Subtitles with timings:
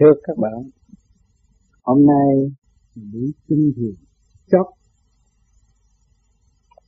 [0.00, 0.52] Thưa các bạn,
[1.82, 2.50] hôm nay
[2.94, 3.94] buổi sinh thiền
[4.46, 4.66] chót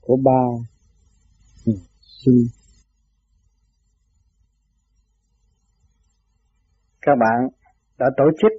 [0.01, 0.43] của ba
[2.01, 2.43] sinh.
[7.01, 7.49] Các bạn
[7.99, 8.53] đã tổ chức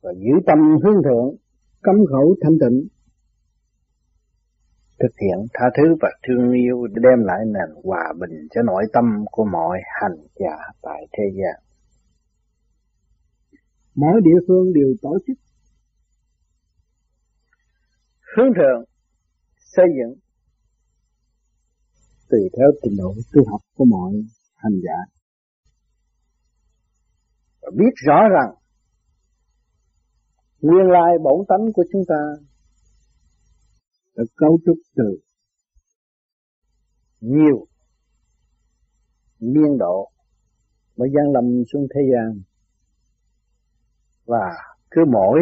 [0.00, 1.36] và giữ tâm hướng thượng,
[1.82, 2.88] cấm khẩu thanh tịnh,
[4.98, 8.84] thực hiện tha thứ và thương yêu để đem lại nền hòa bình cho nội
[8.92, 11.67] tâm của mọi hành giả tại thế gian
[14.00, 15.38] mỗi địa phương đều tổ chức.
[18.36, 18.84] Hướng thượng
[19.58, 20.18] xây dựng.
[22.30, 24.12] Tùy theo trình độ tu học của mọi
[24.54, 24.98] hành giả.
[27.62, 28.54] Và biết rõ rằng
[30.60, 32.22] nguyên lai bổn tánh của chúng ta
[34.16, 35.18] đã cấu trúc từ
[37.20, 37.66] nhiều
[39.40, 40.10] niên độ
[40.96, 42.42] mới gian lâm xuống thế gian
[44.28, 44.46] và
[44.90, 45.40] cứ mỗi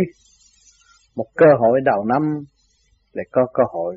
[1.16, 2.22] một cơ hội đầu năm
[3.12, 3.96] lại có cơ hội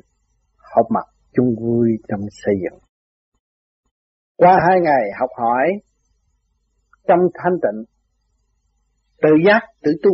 [0.56, 2.80] họp mặt chung vui trong xây dựng.
[4.36, 5.68] Qua hai ngày học hỏi
[7.08, 7.84] trong thanh tịnh,
[9.22, 10.10] tự giác, tự tu,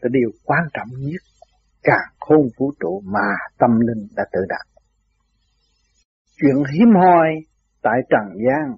[0.00, 1.22] là điều quan trọng nhất
[1.82, 3.28] càng khôn vũ trụ mà
[3.58, 4.66] tâm linh đã tự đạt.
[6.36, 7.28] Chuyện hiếm hoi
[7.82, 8.76] tại trần gian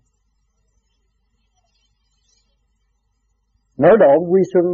[3.78, 4.64] nổi độ quy xuân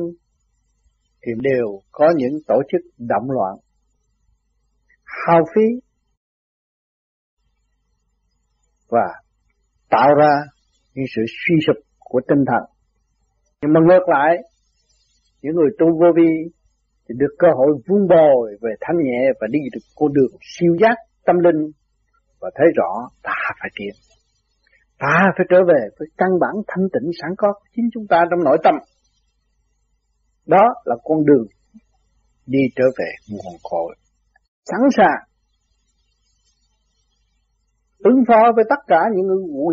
[1.22, 3.56] thì đều có những tổ chức động loạn,
[5.04, 5.66] hao phí
[8.88, 9.06] và
[9.90, 10.30] tạo ra
[10.94, 12.62] những sự suy sụp của tinh thần.
[13.62, 14.36] Nhưng mà ngược lại,
[15.42, 16.30] những người tu vô vi
[17.08, 20.76] thì được cơ hội vun bồi về thanh nhẹ và đi được con đường siêu
[20.80, 20.94] giác
[21.26, 21.70] tâm linh
[22.40, 24.09] và thấy rõ ta phải tiến.
[25.00, 28.44] Ta phải trở về với căn bản thanh tịnh sẵn có chính chúng ta trong
[28.44, 28.74] nội tâm.
[30.46, 31.46] Đó là con đường
[32.46, 33.96] đi trở về nguồn cội.
[34.64, 35.30] Sẵn sàng
[37.98, 39.26] ứng phó với tất cả những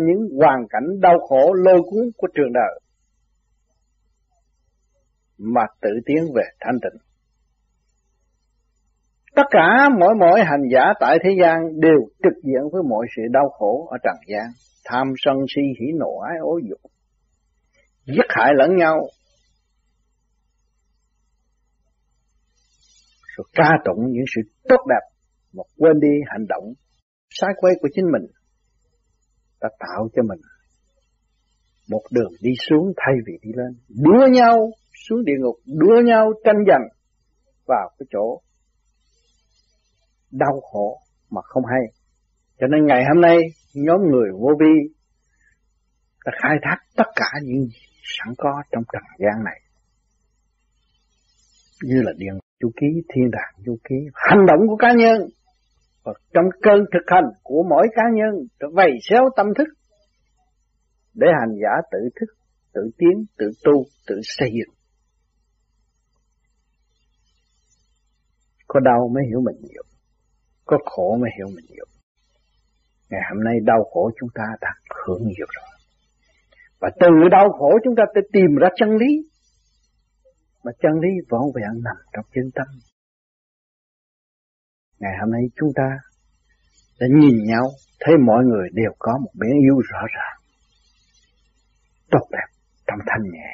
[0.06, 2.80] những hoàn cảnh đau khổ lôi cuốn của trường đời
[5.38, 7.00] mà tự tiến về thanh tịnh.
[9.36, 13.22] Tất cả mỗi mỗi hành giả tại thế gian đều trực diện với mọi sự
[13.30, 14.46] đau khổ ở trần gian,
[14.88, 16.80] tham sân si hỉ nộ ái ố dục,
[18.06, 19.00] giết hại lẫn nhau,
[23.36, 25.14] rồi ca tụng những sự tốt đẹp
[25.52, 26.64] mà quên đi hành động
[27.30, 28.30] sai quay của chính mình
[29.60, 30.40] ta tạo cho mình
[31.88, 33.76] một đường đi xuống thay vì đi lên.
[33.88, 34.56] Đua nhau
[35.08, 36.88] xuống địa ngục đua nhau tranh giành
[37.66, 38.40] vào cái chỗ
[40.30, 40.98] đau khổ
[41.30, 41.97] mà không hay
[42.58, 43.38] cho nên ngày hôm nay,
[43.74, 44.94] nhóm người vô vi
[46.24, 49.60] đã khai thác tất cả những gì sẵn có trong trần gian này.
[51.82, 55.18] Như là điện chu ký, thiên đàng chu ký, hành động của cá nhân.
[56.04, 59.68] Và trong cơn thực hành của mỗi cá nhân vầy xéo tâm thức
[61.14, 62.34] để hành giả tự thức,
[62.72, 64.74] tự tiến, tự tu, tự xây dựng.
[68.66, 69.82] Có đau mới hiểu mình nhiều,
[70.64, 71.84] có khổ mới hiểu mình nhiều
[73.10, 74.70] ngày hôm nay đau khổ chúng ta đã
[75.06, 75.68] hưởng nhiều rồi
[76.80, 79.28] và từ đau khổ chúng ta sẽ tìm ra chân lý
[80.64, 82.66] mà chân lý võ vẹn nằm trong chân tâm.
[85.00, 85.88] Ngày hôm nay chúng ta
[87.00, 87.64] đã nhìn nhau,
[88.00, 90.38] thấy mọi người đều có một biển yêu rõ ràng,
[92.10, 92.48] tốt đẹp,
[92.86, 93.52] trong thanh nhẹ,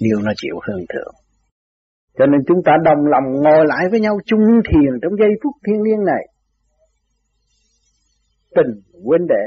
[0.00, 1.14] điều nó chịu hơn thượng.
[2.18, 5.54] Cho nên chúng ta đồng lòng ngồi lại với nhau chung thiền trong giây phút
[5.66, 6.24] thiên liêng này.
[8.54, 9.44] Tình huynh đệ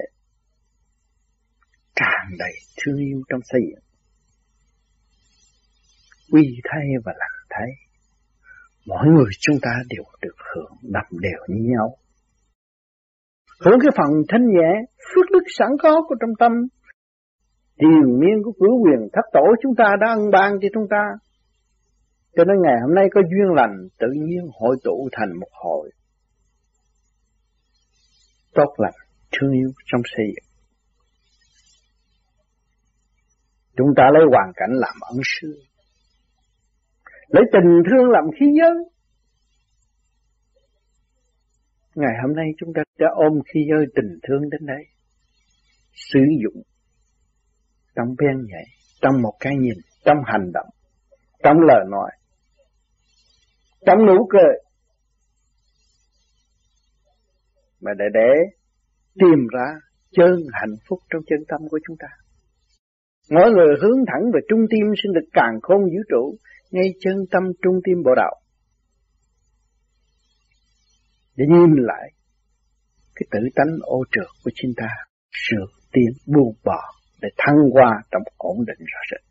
[1.95, 3.87] tràn đầy thương yêu trong xây dựng
[6.31, 7.69] quy thay và lặng thay.
[8.85, 11.95] Mỗi người chúng ta đều được hưởng đậm đều như nhau.
[13.65, 16.51] Hưởng cái phần thanh nhẹ, phước đức sẵn có của trong tâm.
[17.79, 21.03] Triền miên của cửu quyền thất tổ chúng ta đã ân ban cho chúng ta.
[22.35, 25.91] Cho nên ngày hôm nay có duyên lành tự nhiên hội tụ thành một hội.
[28.57, 28.97] Tốt lành,
[29.31, 30.49] thương yêu trong xây dựng.
[33.77, 35.67] Chúng ta lấy hoàn cảnh làm ẩn sư
[37.27, 38.75] lấy tình thương làm khí giới.
[41.95, 44.83] Ngày hôm nay chúng ta đã ôm khí giới tình thương đến đây.
[45.93, 46.63] Sử dụng
[47.95, 48.65] trong bên nhảy,
[49.01, 50.69] trong một cái nhìn, trong hành động,
[51.43, 52.11] trong lời nói,
[53.85, 54.66] trong nụ cười.
[57.81, 58.31] Mà để để
[59.19, 59.67] tìm ra
[60.11, 62.07] chân hạnh phúc trong chân tâm của chúng ta.
[63.31, 66.37] Mỗi người hướng thẳng về trung tim sinh được càng khôn vũ trụ,
[66.71, 68.35] ngay chân tâm trung tim bộ đạo.
[71.35, 72.11] Để nhìn lại
[73.15, 74.87] cái tự tánh ô trượt của chúng ta,
[75.31, 75.57] sự
[75.91, 76.81] tiến buông bỏ
[77.21, 79.21] để thăng qua trong ổn định rõ rệt.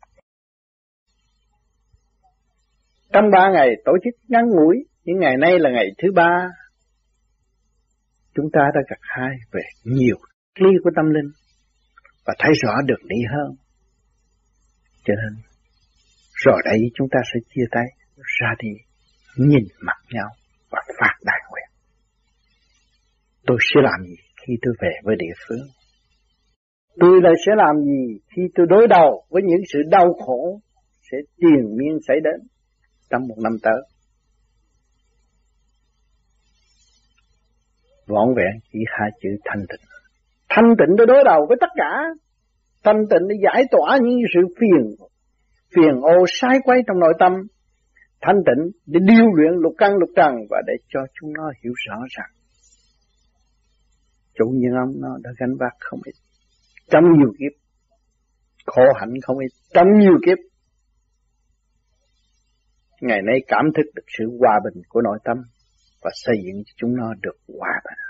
[3.13, 6.49] Trong ba ngày tổ chức ngắn ngủi, những ngày nay là ngày thứ ba,
[8.37, 10.17] chúng ta đã gặp hai về nhiều
[10.59, 11.31] ly của tâm linh
[12.25, 13.55] và thấy rõ được lý hơn.
[15.05, 15.43] Cho nên,
[16.45, 17.85] rồi đây chúng ta sẽ chia tay,
[18.39, 18.69] ra đi,
[19.37, 20.29] nhìn mặt nhau
[20.71, 21.69] và phát đại nguyện.
[23.45, 25.67] Tôi sẽ làm gì khi tôi về với địa phương?
[26.99, 30.59] Tôi lại sẽ làm gì khi tôi đối đầu với những sự đau khổ
[31.11, 32.47] sẽ tiền miên xảy đến
[33.09, 33.81] trong một năm tới.
[38.07, 39.85] Vọn vẹn chỉ hai chữ thanh tịnh.
[40.49, 42.03] Thanh tịnh để đối đầu với tất cả.
[42.83, 44.95] Thanh tịnh để giải tỏa những sự phiền,
[45.75, 47.31] phiền ô sai quay trong nội tâm.
[48.21, 51.73] Thanh tịnh để điêu luyện lục căn lục trần và để cho chúng nó hiểu
[51.87, 52.29] rõ rằng
[54.37, 56.13] chủ nhân ông nó đã gánh vác không ít
[56.91, 57.53] trong nhiều kiếp
[58.65, 60.37] khổ hạnh không ít trong nhiều kiếp
[63.01, 65.37] ngày nay cảm thức được sự hòa bình của nội tâm
[66.07, 68.01] và xây dựng cho chúng nó được hòa bình.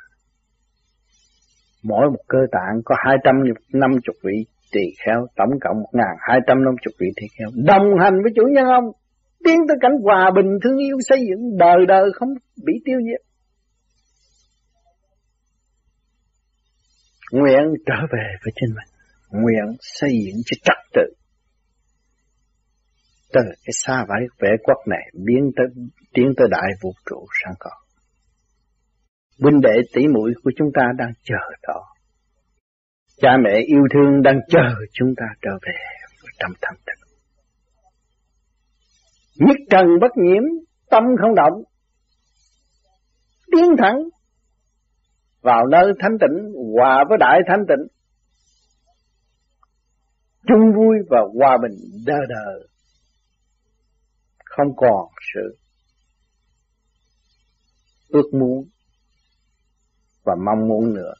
[1.83, 3.35] Mỗi một cơ tạng có hai trăm
[3.73, 7.27] năm chục vị tỳ kheo, tổng cộng một ngàn hai trăm năm chục vị tỳ
[7.37, 8.85] kheo, đồng hành với chủ nhân ông,
[9.45, 12.29] tiến tới cảnh hòa bình, thương yêu, xây dựng đời đời không
[12.65, 13.21] bị tiêu diệt.
[17.31, 18.91] Nguyện trở về với chính mình,
[19.43, 21.13] nguyện xây dựng cho trật tự.
[23.33, 25.65] Từ cái xa vải vẻ quốc này biến tới,
[26.13, 27.86] tiến tới đại vũ trụ sẵn còn
[29.39, 31.83] huynh đệ tỷ muội của chúng ta đang chờ đó
[33.21, 35.73] cha mẹ yêu thương đang chờ chúng ta trở về
[36.39, 37.07] trong thanh tịnh
[39.37, 40.43] nhất trần bất nhiễm,
[40.89, 41.63] tâm không động.
[43.51, 43.97] Tiến thẳng.
[45.41, 47.87] Vào nơi thanh tịnh, hòa với đại thanh tịnh.
[50.47, 52.67] Chung vui và hòa bình đơ đờ.
[54.45, 55.57] Không còn sự
[58.09, 58.65] ước muốn
[60.27, 61.13] và mong muốn nữa.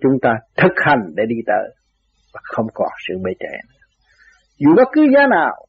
[0.00, 1.74] Chúng ta thực hành để đi tới
[2.32, 3.76] và không còn sự bê trễ
[4.58, 5.66] dù bất cứ giá nào,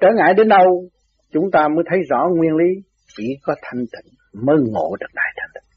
[0.00, 0.88] trở ngại đến đâu,
[1.32, 2.82] chúng ta mới thấy rõ nguyên lý
[3.16, 5.70] chỉ có thanh tịnh mới ngộ được đại thanh tịnh.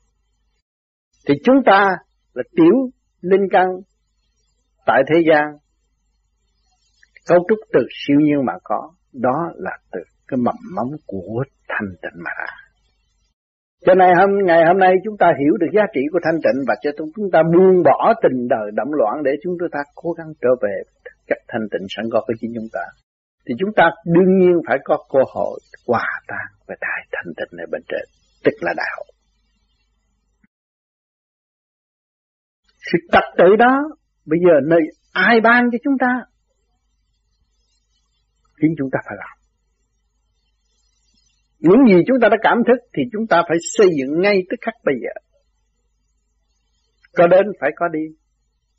[1.28, 1.98] Thì chúng ta
[2.34, 2.90] là tiểu
[3.22, 3.68] linh căn
[4.86, 5.58] tại thế gian.
[7.28, 11.96] Cấu trúc từ siêu nhiên mà có, đó là từ cái mầm móng của thanh
[12.02, 12.65] tịnh mà ra
[13.82, 16.60] cho nên hôm ngày hôm nay chúng ta hiểu được giá trị của thanh tịnh
[16.68, 20.28] và cho chúng ta buông bỏ tình đời động loạn để chúng ta cố gắng
[20.42, 20.82] trở về
[21.28, 22.82] các thanh tịnh sẵn có của chính chúng ta.
[23.48, 27.58] Thì chúng ta đương nhiên phải có cơ hội hòa tan với đại thanh tịnh
[27.58, 28.06] này bên trên,
[28.44, 29.04] tức là đạo.
[32.78, 33.84] Sự trật tự đó
[34.26, 34.80] bây giờ nơi
[35.12, 36.22] ai ban cho chúng ta?
[38.62, 39.35] Chính chúng ta phải làm.
[41.60, 44.58] Những gì chúng ta đã cảm thức thì chúng ta phải xây dựng ngay tức
[44.62, 45.14] khắc bây giờ.
[47.18, 48.06] Có đến phải có đi.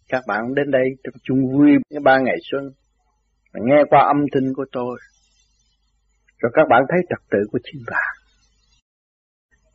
[0.09, 2.65] Các bạn đến đây trong chung vui những ba ngày xuân.
[3.55, 4.99] Nghe qua âm thanh của tôi.
[6.39, 8.15] Rồi các bạn thấy trật tự của chính bạn.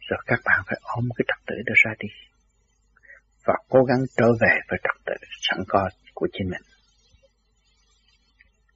[0.09, 2.09] Rồi các bạn phải ôm cái trật tự đó ra đi.
[3.45, 6.61] Và cố gắng trở về với trật tự sẵn có của chính mình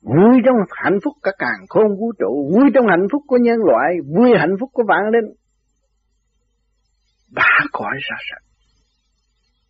[0.06, 3.58] vui trong hạnh phúc cả càng khôn vũ trụ, vui trong hạnh phúc của nhân
[3.66, 5.36] loại, vui hạnh phúc của vạn linh.
[7.32, 8.46] Bả cõi ra sạch,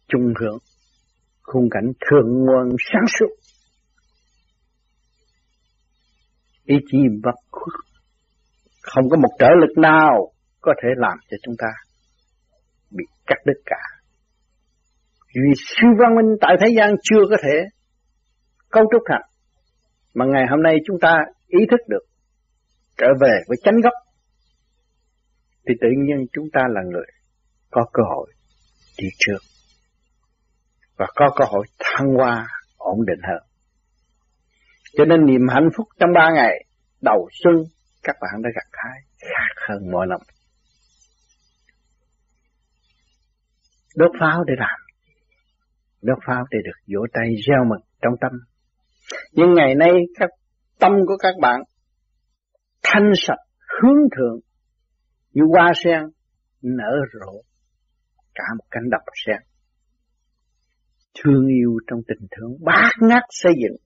[0.07, 0.57] trung hưởng,
[1.41, 3.29] khung cảnh thượng nguồn sáng suốt.
[6.63, 7.85] Ý chí bất khuất,
[8.81, 11.67] không có một trở lực nào có thể làm cho chúng ta
[12.91, 13.81] bị cắt đứt cả.
[15.35, 17.65] Vì siêu văn minh tại thế gian chưa có thể
[18.69, 19.21] cấu trúc thành
[20.15, 21.17] mà ngày hôm nay chúng ta
[21.47, 22.05] ý thức được,
[22.97, 23.93] trở về với chánh gốc,
[25.67, 27.05] thì tự nhiên chúng ta là người
[27.71, 28.31] có cơ hội
[28.97, 29.37] đi trước
[30.97, 33.43] và có cơ hội thăng hoa ổn định hơn.
[34.97, 36.65] Cho nên niềm hạnh phúc trong ba ngày
[37.01, 37.55] đầu xuân,
[38.03, 40.19] các bạn đã gặt hái khác hơn mọi năm.
[43.95, 44.79] Đốt pháo để làm.
[46.01, 48.31] Đốt pháo để được vỗ tay gieo mừng trong tâm
[49.31, 50.29] nhưng ngày nay các
[50.79, 51.61] tâm của các bạn
[52.83, 53.39] thanh sạch,
[53.81, 54.39] hướng thượng
[55.33, 56.01] như hoa sen
[56.61, 57.41] nở rộ
[58.35, 59.37] cả một cánh đồng sen.
[61.19, 63.77] Thương yêu trong tình thương bát ngát xây dựng.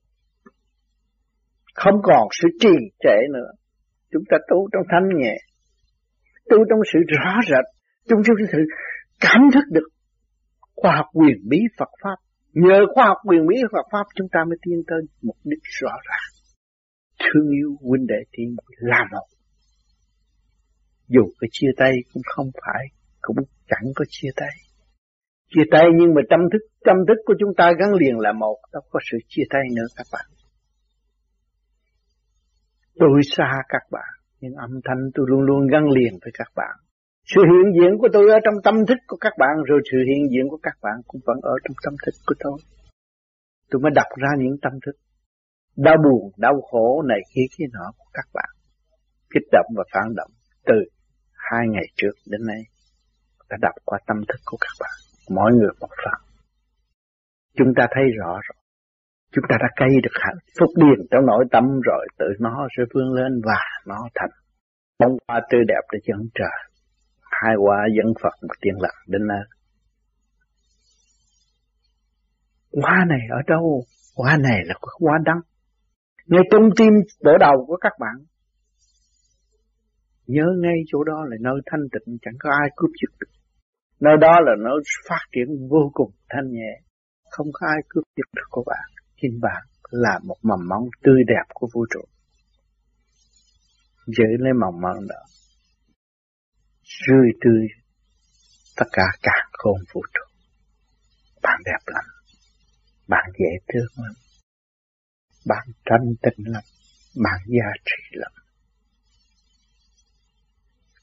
[1.76, 3.52] Không còn sự trì trệ nữa.
[4.12, 5.36] Chúng ta tu trong thanh nhẹ,
[6.50, 7.66] tu trong sự rõ rệt
[8.10, 8.58] Chúng ta sự
[9.20, 9.88] cảm thức được
[10.76, 12.16] khoa học quyền bí Phật pháp
[12.64, 15.94] nhờ khoa học quyền bí Phật pháp chúng ta mới tiến tới mục đích rõ
[16.10, 16.30] ràng.
[17.20, 18.44] Thương yêu huynh đệ thì
[18.78, 19.28] là một.
[21.08, 22.84] Dù cái chia tay cũng không phải,
[23.22, 23.38] cũng
[23.68, 24.54] chẳng có chia tay.
[25.56, 28.58] Chia tay nhưng mà tâm thức tâm thức của chúng ta gắn liền là một,
[28.74, 30.26] đâu có sự chia tay nữa các bạn.
[33.00, 36.76] Tôi xa các bạn, nhưng âm thanh tôi luôn luôn gắn liền với các bạn
[37.32, 40.24] sự hiện diện của tôi ở trong tâm thức của các bạn, rồi sự hiện
[40.32, 42.58] diện của các bạn cũng vẫn ở trong tâm thức của tôi.
[43.70, 44.96] Tôi mới đọc ra những tâm thức.
[45.76, 48.50] Đau buồn, đau khổ này kia kia nọ của các bạn.
[49.34, 50.32] Kích động và phản động
[50.66, 50.76] từ
[51.34, 52.62] hai ngày trước đến nay.
[53.50, 54.96] Đã đọc qua tâm thức của các bạn,
[55.30, 56.22] mỗi người một phần.
[57.58, 58.60] Chúng ta thấy rõ rồi.
[59.32, 62.84] Chúng ta đã cây được hạnh phúc điền trong nội tâm rồi, tự nó sẽ
[62.94, 64.30] vươn lên và nó thành
[65.00, 66.69] bông hoa tươi đẹp để dẫn trời
[67.42, 69.46] hai hoa dân Phật một tiên lạc đến nơi.
[72.82, 73.84] Hoa này ở đâu?
[74.16, 75.42] Hoa này là hoa đắng.
[76.26, 78.16] Ngay trong tim đỡ đầu của các bạn,
[80.28, 83.32] nhớ ngay chỗ đó là nơi thanh tịnh, chẳng có ai cướp giật được.
[84.00, 84.80] Nơi đó là nơi
[85.10, 86.74] phát triển vô cùng thanh nhẹ.
[87.32, 88.88] Không có ai cướp giật được của bạn.
[89.22, 92.02] Chính bạn là một mầm móng tươi đẹp của vũ trụ.
[94.08, 95.22] Giữ lấy mầm móng đó
[96.90, 97.68] rươi tươi,
[98.76, 100.36] tất cả cả khôn vũ trụ.
[101.42, 102.04] Bạn đẹp lắm,
[103.08, 104.14] bạn dễ thương lắm,
[105.46, 106.64] bạn thanh tịnh lắm,
[107.24, 108.32] bạn giá trị lắm.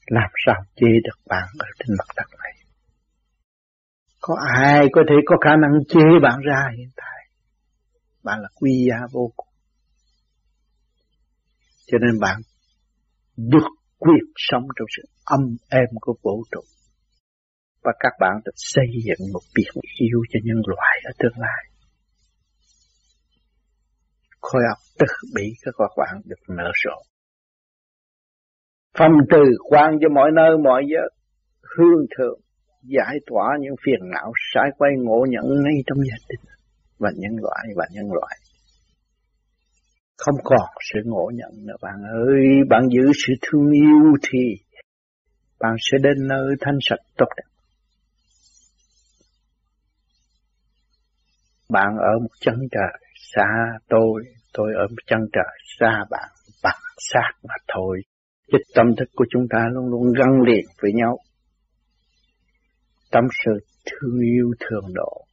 [0.05, 2.53] Làm sao chê được bạn ở trên mặt đất này?
[4.21, 7.29] Có ai có thể có khả năng chê bạn ra hiện tại?
[8.23, 9.47] Bạn là quý giá vô cùng.
[11.87, 12.41] Cho nên bạn
[13.37, 13.67] được
[13.97, 16.61] quyền sống trong sự âm êm của vũ trụ.
[17.83, 21.63] Và các bạn được xây dựng một biển yêu cho nhân loại ở tương lai.
[24.41, 27.01] Khối óc tức bị các bạn được nở rộ.
[28.97, 31.09] Phong từ quan cho mọi nơi, mọi giới.
[31.77, 32.39] Hương thượng,
[32.83, 36.45] giải tỏa những phiền não, sai quay ngộ nhận ngay trong gia đình
[36.97, 38.35] và nhân loại và nhân loại.
[40.17, 41.95] Không còn sự ngộ nhận nữa, bạn
[42.27, 42.43] ơi.
[42.69, 44.39] Bạn giữ sự thương yêu thì
[45.59, 47.49] bạn sẽ đến nơi thanh sạch tốt đẹp
[51.69, 52.99] bạn ở một chân trời
[53.33, 53.47] xa
[53.89, 54.23] tôi
[54.53, 56.29] tôi ở một chân trời xa bạn
[56.63, 58.01] bạn xác mà thôi
[58.51, 61.19] Chứ tâm thức của chúng ta luôn luôn gắn liền với nhau.
[63.11, 63.51] Tâm sự
[63.85, 65.25] thương yêu thường độ.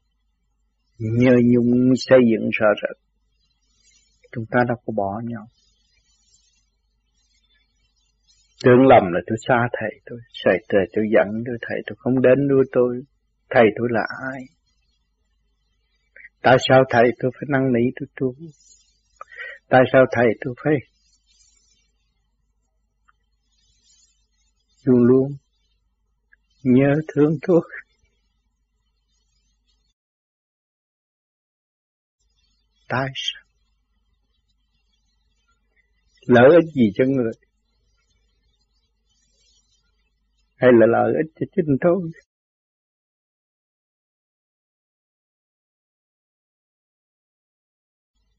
[0.99, 2.97] Nhờ nhung xây dựng sợ rệt.
[4.33, 5.47] Chúng ta đâu có bỏ nhau.
[8.65, 12.23] Tưởng lầm là tôi xa thầy tôi, xảy trời tôi giận tôi, thầy tôi không
[12.23, 13.03] đến nuôi tôi.
[13.51, 14.01] Thầy tôi là
[14.33, 14.43] ai?
[16.43, 18.35] Tại sao thầy tôi phải năn nỉ tôi tu?
[19.69, 20.75] Tại sao thầy tôi phải
[24.85, 25.33] luôn luôn
[26.63, 27.61] nhớ thương tôi.
[32.89, 33.45] Tại sao?
[36.27, 37.33] lỡ ích gì cho người?
[40.57, 42.11] Hay là lợi ích cho chính tôi?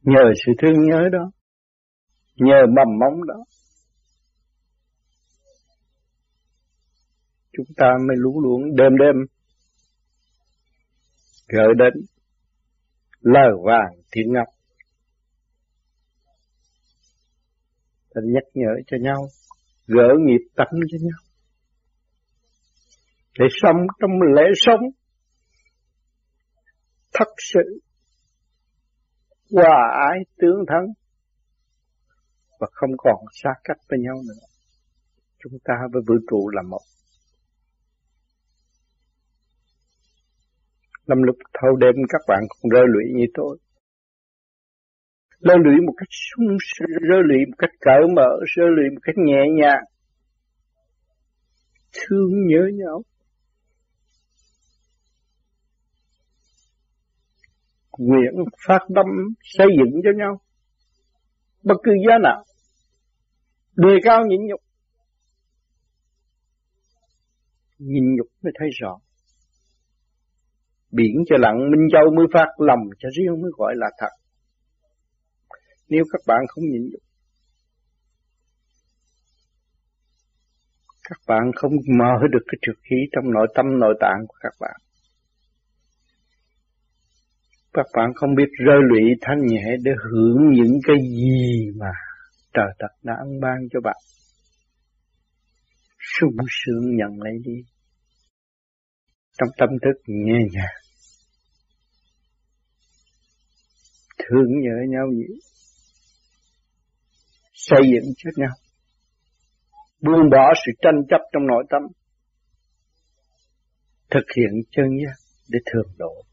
[0.01, 1.31] Nhờ sự thương nhớ đó,
[2.35, 3.43] nhờ mầm móng đó,
[7.57, 9.15] chúng ta mới lũ luống đêm đêm
[11.47, 11.93] gợi đến
[13.21, 14.47] lời vàng thiên ngọc
[18.13, 19.27] ta nhắc nhở cho nhau
[19.87, 21.19] gỡ nghiệp tánh cho nhau
[23.39, 24.81] để sống trong lễ sống
[27.13, 27.79] thật sự
[29.51, 30.85] hòa ái tương thân
[32.59, 34.45] và không còn xa cách với nhau nữa
[35.43, 36.81] chúng ta với vũ trụ là một
[41.05, 43.57] Lâm lúc thâu đêm các bạn cũng rơi lụy như tôi.
[45.39, 46.57] Rơi lụy một cách sung
[47.09, 49.83] rơi lụy một cách cởi mở, rơi lụy một cách nhẹ nhàng.
[51.93, 53.01] Thương nhớ nhau.
[57.97, 58.33] Nguyện
[58.67, 59.05] phát tâm
[59.41, 60.41] xây dựng cho nhau.
[61.63, 62.43] Bất cứ giá nào.
[63.75, 64.59] Đề cao nhịn nhục.
[67.77, 68.97] Nhịn nhục mới thấy rõ
[70.95, 74.13] biển cho lặng minh châu mới phát lòng cho riêng mới gọi là thật
[75.89, 77.01] nếu các bạn không nhịn nhục,
[81.09, 84.53] các bạn không mở được cái trực khí trong nội tâm nội tạng của các
[84.59, 84.79] bạn
[87.75, 91.91] các bạn không biết rơi lụy thanh nhẹ để hưởng những cái gì mà
[92.53, 93.95] trời đất đã ăn ban cho bạn.
[95.99, 97.53] Sung sướng nhận lấy đi.
[99.37, 100.75] Trong tâm thức nhẹ nhàng.
[104.17, 105.35] Thương nhớ nhau nhiều.
[107.53, 108.53] Xây dựng cho nhau.
[110.01, 111.81] Buông bỏ sự tranh chấp trong nội tâm.
[114.11, 115.15] Thực hiện chân giác
[115.49, 116.25] để thường độ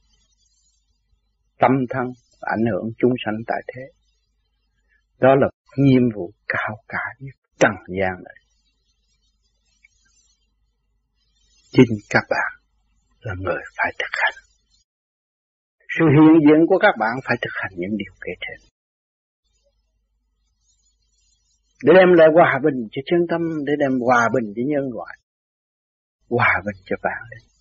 [1.63, 2.07] tâm thân
[2.41, 3.83] ảnh hưởng chúng sanh tại thế.
[5.21, 8.39] Đó là nhiệm vụ cao cả nhất trần gian này.
[11.73, 12.51] Chính các bạn
[13.21, 14.35] là người phải thực hành.
[15.99, 18.69] Sự hiện diện của các bạn phải thực hành những điều kể trên.
[21.85, 25.15] Để đem lại hòa bình cho chân tâm, để đem hòa bình cho nhân loại,
[26.29, 27.23] hòa bình cho bạn.
[27.31, 27.52] linh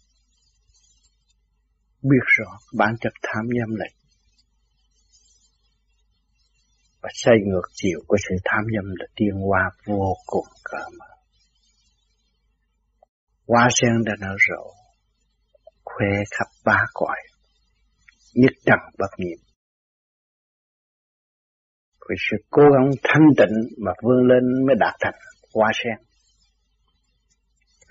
[2.04, 3.94] biết rõ bản chất tham nhâm này.
[7.02, 11.06] Và xây ngược chiều của sự tham nhâm là tiên hoa vô cùng cỡ mở
[13.48, 14.74] hoa sen đã nở rộ
[15.84, 17.18] khoe khắp ba cõi,
[18.34, 19.52] nhất trần bất nhiệm
[22.12, 23.56] vì sự cố gắng thanh tịnh
[23.86, 25.14] mà vươn lên mới đạt thành
[25.54, 25.98] hoa sen.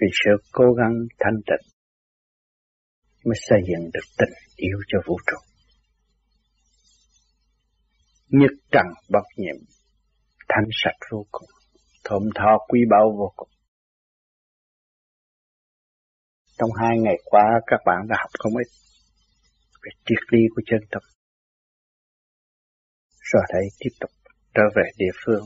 [0.00, 1.69] Vì sự cố gắng thanh tịnh
[3.24, 5.36] mới xây dựng được tình yêu cho vũ trụ.
[8.28, 9.56] Nhất trần bất nhiệm
[10.48, 11.48] thanh sạch vô cùng,
[12.04, 13.48] thơm tho quý báu vô cùng.
[16.58, 18.68] Trong hai ngày qua, các bạn đã học không ít
[19.82, 21.02] về triết lý của chân tâm
[23.32, 24.10] rồi thấy tiếp tục
[24.54, 25.44] trở về địa phương,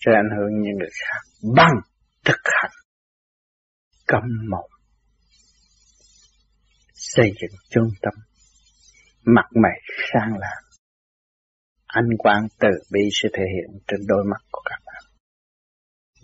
[0.00, 1.20] sẽ ảnh hưởng những người khác
[1.56, 1.76] bằng
[2.24, 2.70] thực hành,
[4.06, 4.70] cấm mộng
[7.16, 8.14] xây dựng trung tâm.
[9.24, 9.80] Mặt mày
[10.12, 10.54] sang là
[11.86, 15.02] anh quang từ bi sẽ thể hiện trên đôi mắt của các bạn.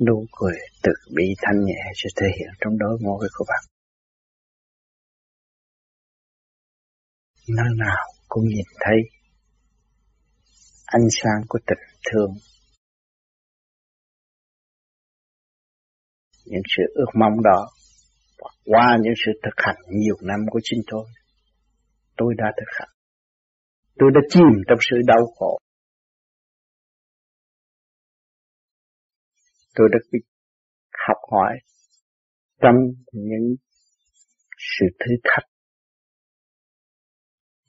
[0.06, 3.64] Nụ cười từ bi thanh nhẹ sẽ thể hiện trong đôi môi của bạn.
[7.48, 8.96] Nơi nào cũng nhìn thấy
[10.86, 11.78] ánh sáng của tình
[12.10, 12.30] thương.
[16.44, 17.68] Những sự ước mong đó
[18.64, 21.04] qua những sự thực hành nhiều năm của chính tôi
[22.20, 22.88] tôi đã thực hành.
[23.98, 25.58] Tôi đã chìm trong sự đau khổ.
[29.74, 30.18] Tôi đã bị
[31.08, 31.58] học hỏi
[32.60, 32.74] trong
[33.12, 33.56] những
[34.58, 35.50] sự thử thách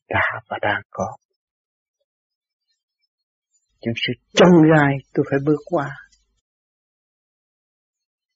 [0.10, 1.16] đã và đang có.
[3.82, 5.90] Những sự trong gai tôi phải bước qua.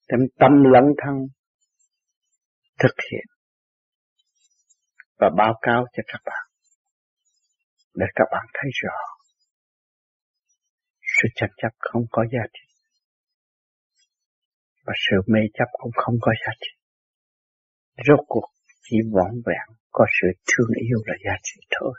[0.08, 1.28] Trong tâm lẫn thân
[2.84, 3.26] thực hiện
[5.20, 6.46] và báo cáo cho các bạn
[7.94, 8.98] để các bạn thấy rõ
[11.22, 12.66] sự tranh chấp không có giá trị
[14.86, 16.74] và sự mê chấp cũng không có giá trị.
[18.08, 18.48] Rốt cuộc
[18.84, 21.94] chỉ vỏn vẹn có sự thương yêu là giá trị thôi.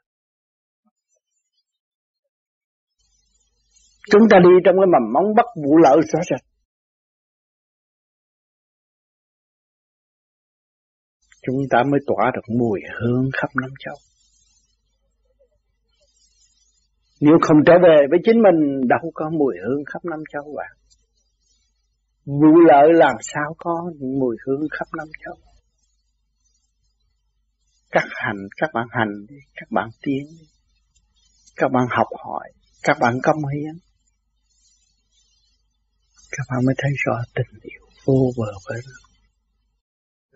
[4.11, 6.56] Chúng ta đi trong cái mầm móng bắt vụ lợi rõ rệt.
[11.47, 13.95] Chúng ta mới tỏa được mùi hương khắp năm châu.
[17.21, 20.77] Nếu không trở về với chính mình, đâu có mùi hương khắp năm châu bạn
[22.27, 25.35] vụ lợi làm sao có mùi hương khắp năm châu?
[27.91, 30.47] Các hành, các bạn hành đi, các bạn tiến đi.
[31.57, 33.75] Các bạn học hỏi, các bạn công hiến.
[36.31, 39.06] Các bạn mới thấy rõ tình yêu vô bờ bến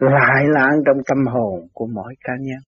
[0.00, 2.62] lại lãng trong tâm hồn của mỗi cá nhân.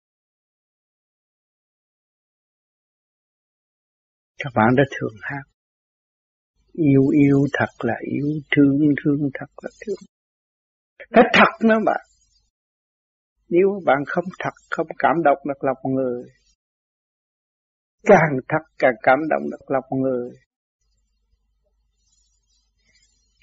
[4.38, 5.42] Các bạn đã thường hát,
[6.72, 10.08] yêu yêu thật là yêu, thương thương thật là thương.
[11.14, 12.10] Phải thật nữa bạn
[13.50, 16.22] nếu bạn không thật, không cảm động được lòng người,
[18.02, 20.30] càng thật càng cảm động được lòng người,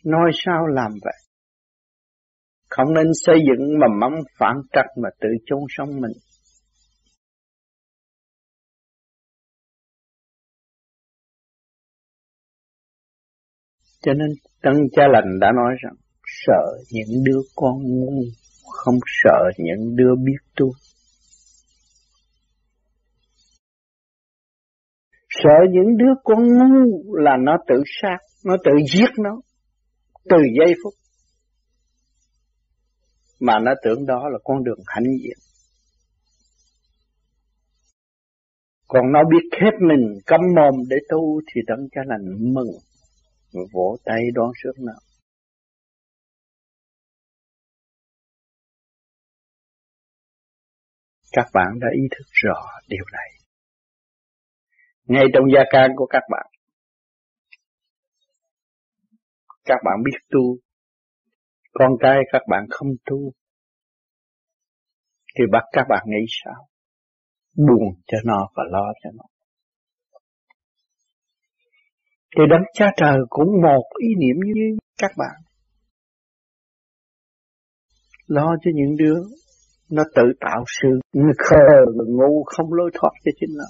[0.05, 1.26] nói sao làm vậy?
[2.69, 6.11] Không nên xây dựng mà mắm phản trắc mà tự chôn sống mình.
[14.01, 14.29] Cho nên
[14.61, 15.93] Tân Cha Lành đã nói rằng
[16.25, 18.23] sợ những đứa con ngu,
[18.71, 20.71] không sợ những đứa biết tu.
[25.29, 29.41] Sợ những đứa con ngu là nó tự sát, nó tự giết nó,
[30.29, 30.93] từ giây phút
[33.39, 35.37] mà nó tưởng đó là con đường hạnh diện.
[38.87, 42.71] Còn nó biết khép mình cấm mồm để tu thì đấng cha lành mừng.
[43.73, 44.99] Vỗ tay đón sướng nào.
[51.31, 53.29] Các bạn đã ý thức rõ điều này.
[55.05, 56.45] Ngay trong gia can của các bạn.
[59.65, 60.57] Các bạn biết tu.
[61.79, 63.31] Con cái các bạn không tu.
[65.37, 66.67] Thì bắt các bạn nghĩ sao?
[67.55, 69.23] Buồn cho nó và lo cho nó.
[72.37, 75.35] Thì đấng cha trời cũng một ý niệm như các bạn.
[78.27, 79.19] Lo cho những đứa
[79.89, 80.87] nó tự tạo sự
[81.37, 83.65] khờ ngu, không lối thoát cho chính nó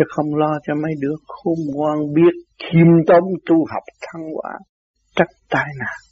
[0.00, 4.50] chứ không lo cho mấy đứa khôn ngoan, biết khiêm tốn tu học thăng quả
[5.16, 6.09] trách tai nạn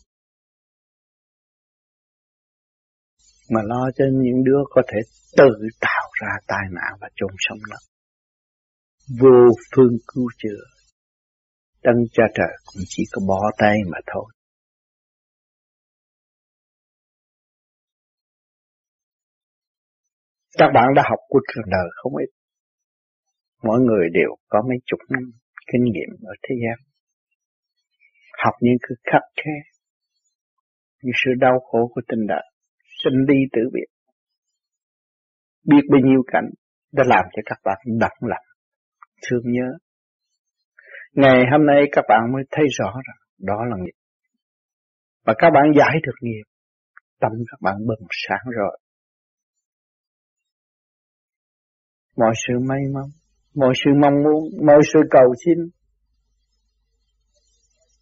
[3.50, 4.98] mà lo cho những đứa có thể
[5.36, 7.76] tự tạo ra tai nạn và chôn sống nó
[9.20, 10.62] vô phương cứu chữa
[11.82, 14.32] tân cha trời cũng chỉ có bỏ tay mà thôi
[20.58, 22.30] Các bạn đã học của trường đời không ít.
[23.62, 25.22] Mỗi người đều có mấy chục năm
[25.72, 26.78] kinh nghiệm ở thế gian.
[28.44, 29.56] Học những cái khắc khe,
[31.02, 32.47] những sự đau khổ của tình đời,
[33.04, 33.90] sinh đi tử biệt.
[35.64, 36.48] Biết bao nhiêu cảnh
[36.92, 38.46] đã làm cho các bạn đậm lòng,
[39.30, 39.68] thương nhớ.
[41.12, 43.98] Ngày hôm nay các bạn mới thấy rõ rằng đó là nghiệp.
[45.24, 46.44] Và các bạn giải được nghiệp,
[47.20, 48.78] tâm các bạn bừng sáng rồi.
[52.18, 53.04] mọi sự may mắn,
[53.54, 55.58] mọi sự mong muốn, mọi sự cầu xin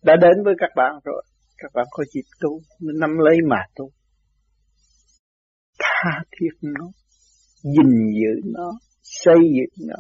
[0.04, 1.22] đã đến với các bạn rồi.
[1.59, 3.90] Các bạn có dịp tu, nên nắm lấy mà tu.
[5.96, 6.87] Tha thiết nó,
[7.62, 8.70] gìn giữ nó,
[9.02, 9.96] xây dựng nó,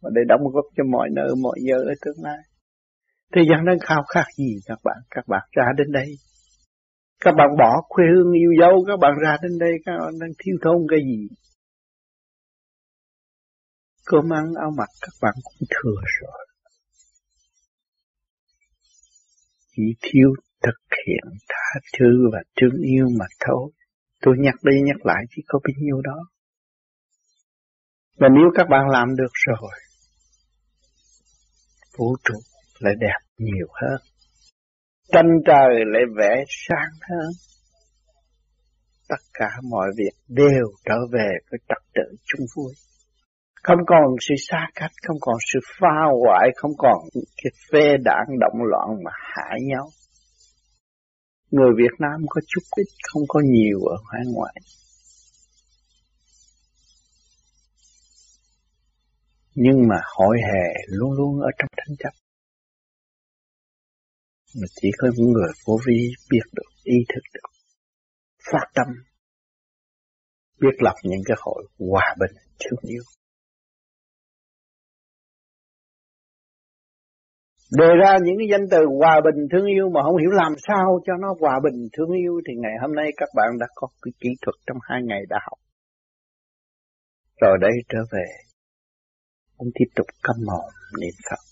[0.00, 2.38] và để đóng góp cho mọi nơi, mọi giờ ở tương lai.
[3.34, 4.96] Thế gian đang khao khát gì các bạn?
[5.10, 6.08] Các bạn ra đến đây.
[7.20, 10.30] Các bạn bỏ quê hương yêu dấu, các bạn ra đến đây, các bạn đang
[10.38, 11.28] thiếu thốn cái gì?
[14.06, 16.46] Cơm ăn áo mặc các bạn cũng thừa rồi.
[19.76, 20.28] Chỉ thiếu
[20.62, 23.70] thực hiện tha thứ và thương yêu mà thôi.
[24.22, 26.24] Tôi nhắc đi nhắc lại chỉ có bấy nhiêu đó.
[28.16, 29.70] Và nếu các bạn làm được rồi,
[31.98, 32.34] vũ trụ
[32.78, 34.00] lại đẹp nhiều hơn.
[35.12, 37.30] Tranh trời lại vẽ sáng hơn.
[39.08, 42.72] Tất cả mọi việc đều trở về với trật tự chung vui.
[43.62, 48.38] Không còn sự xa cách, không còn sự pha hoại, không còn cái phê đảng
[48.40, 49.88] động loạn mà hại nhau.
[51.50, 54.54] Người Việt Nam có chút ít, không có nhiều ở hải ngoại.
[59.54, 62.14] Nhưng mà hội hè luôn luôn ở trong tranh chấp.
[64.60, 67.50] Mà chỉ có những người vô vi biết được, ý thức được,
[68.52, 68.86] phát tâm,
[70.60, 73.02] biết lập những cái hội hòa bình, thương yêu.
[77.70, 81.00] Đề ra những cái danh từ hòa bình thương yêu mà không hiểu làm sao
[81.06, 84.12] cho nó hòa bình thương yêu thì ngày hôm nay các bạn đã có cái
[84.20, 85.58] kỹ thuật trong hai ngày đã học.
[87.40, 88.26] Rồi đây trở về,
[89.56, 91.42] ông tiếp tục căm mồm niệm Phật.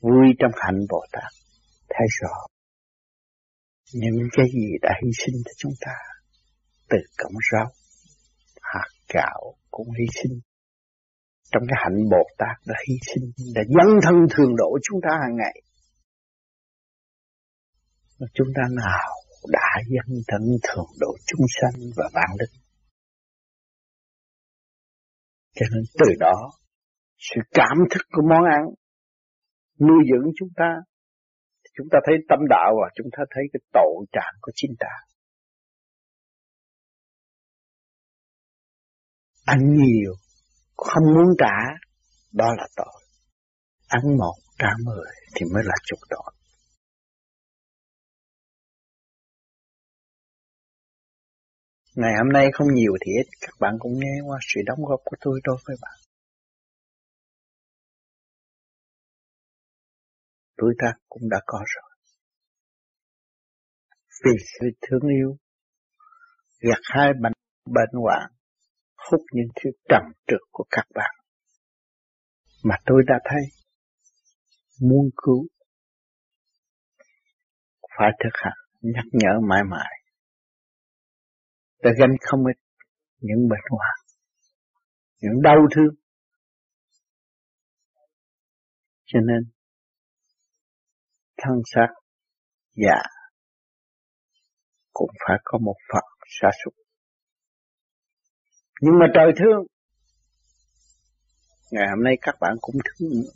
[0.00, 1.32] Vui trong hạnh Bồ Tát,
[1.88, 2.34] thấy rõ
[3.94, 5.96] những cái gì đã hy sinh cho chúng ta,
[6.88, 7.66] từ cọng rau,
[8.62, 10.40] hạt gạo cũng hy sinh
[11.54, 15.10] trong cái hạnh Bồ Tát đã hy sinh, đã dấn thân thường độ chúng ta
[15.22, 15.56] hàng ngày.
[18.20, 19.10] mà chúng ta nào
[19.52, 22.60] đã dấn thân thường độ chúng sanh và vạn linh.
[25.54, 26.50] Cho nên từ đó,
[27.18, 28.62] sự cảm thức của món ăn
[29.80, 30.70] nuôi dưỡng chúng ta,
[31.74, 34.94] chúng ta thấy tâm đạo và chúng ta thấy cái tội trạng của chính ta.
[39.44, 40.12] Ăn nhiều
[40.76, 41.56] không muốn trả,
[42.32, 43.04] đó là tội.
[43.88, 46.34] Ăn một trả mười thì mới là chuộc tội.
[51.94, 55.00] Ngày hôm nay không nhiều thì ít, các bạn cũng nghe qua sự đóng góp
[55.04, 55.98] của tôi đối với bạn.
[60.56, 61.90] Tuổi tác cũng đã có rồi.
[64.24, 65.36] Vì sự thương yêu,
[66.60, 67.32] gặt hai bệnh
[67.66, 68.33] bệnh hoạn
[69.10, 71.14] phúc những thứ trầm trực của các bạn.
[72.64, 73.42] Mà tôi đã thấy,
[74.80, 75.46] muốn cứu,
[77.98, 79.92] phải thực hành, nhắc nhở mãi mãi.
[81.82, 82.56] Để gánh không ít
[83.18, 83.96] những bệnh hoạn,
[85.20, 85.94] những đau thương.
[89.04, 89.50] Cho nên,
[91.36, 91.88] thân xác
[92.74, 93.02] già
[94.92, 96.83] cũng phải có một phần sa sút
[98.84, 99.60] nhưng mà trời thương.
[101.70, 103.34] Ngày hôm nay các bạn cũng thương nữa.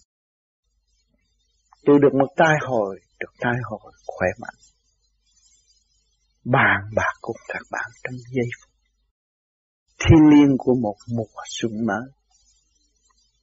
[1.85, 4.59] Tôi được một tai hồi, được tai hồi khỏe mạnh.
[6.45, 8.73] Bàn bạc cùng các bạn trong giây phút.
[9.99, 12.07] Thiên liêng của một mùa xuân mới.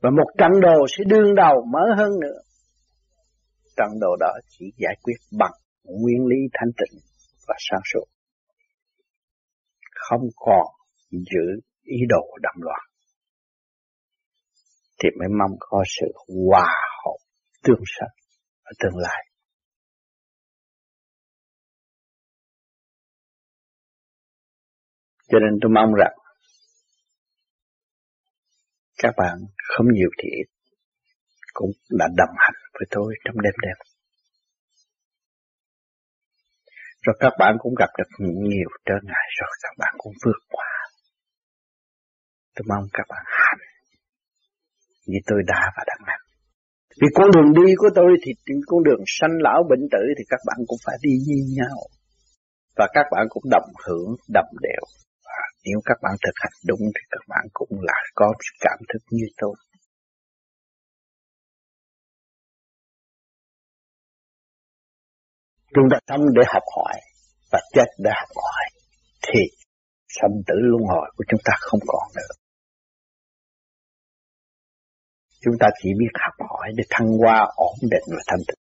[0.02, 2.40] Và một trận đồ sẽ đương đầu mở hơn nữa.
[3.78, 7.00] Trận đồ đó chỉ giải quyết bằng nguyên lý thanh tịnh
[7.48, 8.06] và sáng suốt.
[9.96, 10.66] Không còn
[11.12, 12.84] giữ ý đồ đậm loạn,
[15.04, 16.08] thì mới mong có sự
[16.50, 17.18] hòa hợp
[17.64, 18.14] tương sinh
[18.64, 19.26] ở tương lai
[25.28, 26.16] cho nên tôi mong rằng
[28.98, 29.38] các bạn
[29.76, 30.50] không nhiều thì ít
[31.54, 33.78] cũng đã đồng hành với tôi trong đêm đêm.
[37.02, 40.75] Rồi các bạn cũng gặp được nhiều trở ngại rồi các bạn cũng vượt qua.
[42.56, 43.64] Tôi mong các bạn hành
[45.08, 46.22] như tôi đã và đang làm.
[47.02, 48.32] Vì con đường đi của tôi thì
[48.68, 51.78] con đường sanh lão bệnh tử thì các bạn cũng phải đi như nhau.
[52.78, 54.84] Và các bạn cũng đồng hưởng, đồng đều.
[55.26, 59.02] Và nếu các bạn thực hành đúng thì các bạn cũng là có cảm thức
[59.10, 59.56] như tôi.
[65.76, 66.96] Chúng ta sống để học hỏi
[67.52, 68.64] và chết để học hỏi
[69.28, 69.40] thì
[70.08, 72.45] sanh tử luân hồi của chúng ta không còn nữa.
[75.46, 78.60] Chúng ta chỉ biết học hỏi để thăng hoa, ổn định và thanh tịnh.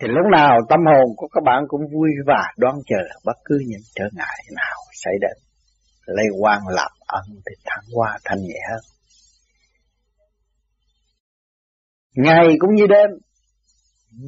[0.00, 3.58] Thì lúc nào tâm hồn của các bạn cũng vui và đoán chờ bất cứ
[3.66, 5.42] những trở ngại nào xảy đến.
[6.06, 8.80] Lấy quan làm ân thì thăng hoa thanh nhẹ hơn.
[12.14, 13.10] Ngày cũng như đêm,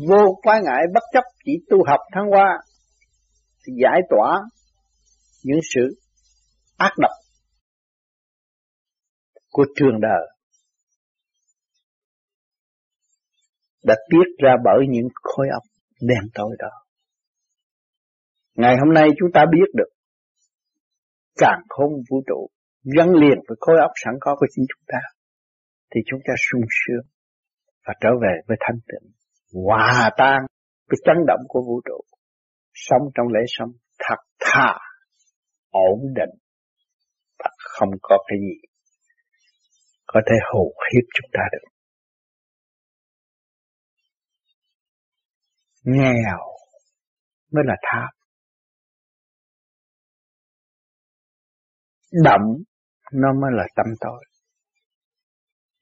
[0.09, 2.59] vô quái ngại bất chấp chỉ tu học thăng hoa,
[3.67, 4.41] thì giải tỏa
[5.43, 6.01] những sự
[6.77, 7.10] ác độc
[9.51, 10.27] của trường đời
[13.85, 15.63] đã tiết ra bởi những khối óc
[16.01, 16.71] đen tối đó.
[18.55, 19.91] Ngày hôm nay chúng ta biết được,
[21.37, 22.49] càng không vũ trụ
[22.97, 24.99] gắn liền với khối óc sẵn có của chính chúng ta,
[25.95, 27.07] thì chúng ta sung sướng
[27.87, 29.11] và trở về với thanh tịnh,
[29.65, 30.39] hòa tan
[30.89, 32.01] cái chấn động của vũ trụ,
[32.75, 34.79] sống trong lễ sống thật thà,
[35.71, 36.39] ổn định
[37.39, 38.70] và không có cái gì
[40.13, 41.69] có thể hù hiếp chúng ta được
[45.85, 46.39] nghèo
[47.53, 48.11] mới là tháp
[52.25, 52.41] đậm
[53.13, 54.25] nó mới là tâm tội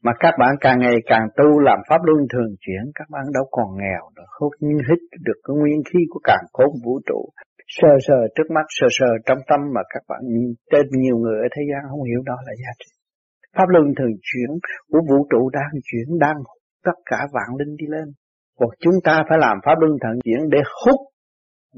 [0.04, 3.44] mà các bạn càng ngày càng tu làm pháp luân thường chuyển, các bạn đâu
[3.50, 7.20] còn nghèo nữa, hút như hít được cái nguyên khí của càng khôn vũ trụ.
[7.66, 10.20] Sờ sờ trước mắt, sờ sờ trong tâm mà các bạn
[10.72, 12.97] tên nhiều người ở thế gian không hiểu đó là giá trị.
[13.56, 14.50] Pháp luân thường chuyển
[14.90, 18.08] của vũ trụ đang chuyển, đang hút tất cả vạn linh đi lên.
[18.58, 21.00] Còn chúng ta phải làm pháp luân thường chuyển để hút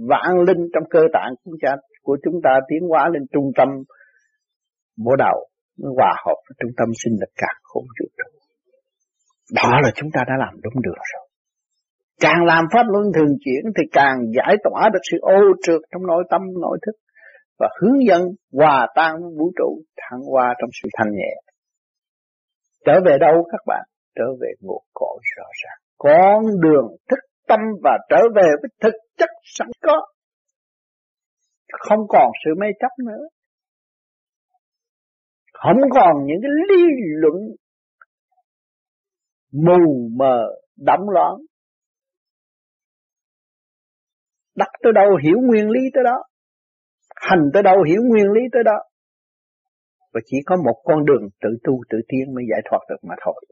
[0.09, 3.69] vạn linh trong cơ tạng của, cha, của chúng ta tiến hóa lên trung tâm
[5.05, 5.49] bộ đầu
[5.97, 8.31] hòa hợp với trung tâm sinh lực càng không vũ trụ.
[9.55, 11.27] Đó là chúng ta đã làm đúng được rồi.
[12.21, 16.07] Càng làm pháp luân thường chuyển thì càng giải tỏa được sự ô trượt trong
[16.07, 16.93] nội tâm, nội thức
[17.59, 21.33] và hướng dẫn hòa tan vũ trụ thăng hoa trong sự thanh nhẹ.
[22.85, 23.85] Trở về đâu các bạn?
[24.15, 25.79] Trở về nguồn cội rõ ràng.
[25.99, 30.07] Con đường thức tâm và trở về với thực chất sẵn có.
[31.73, 33.27] Không còn sự mê chấp nữa
[35.63, 36.83] không còn những cái lý
[37.17, 37.35] luận
[39.53, 41.35] mù mờ, đậm loạn
[44.57, 46.23] đặt tới đâu hiểu nguyên lý tới đó
[47.17, 48.79] hành tới đâu hiểu nguyên lý tới đó
[50.13, 53.15] và chỉ có một con đường tự tu, tự tiến mới giải thoát được mà
[53.25, 53.45] thôi.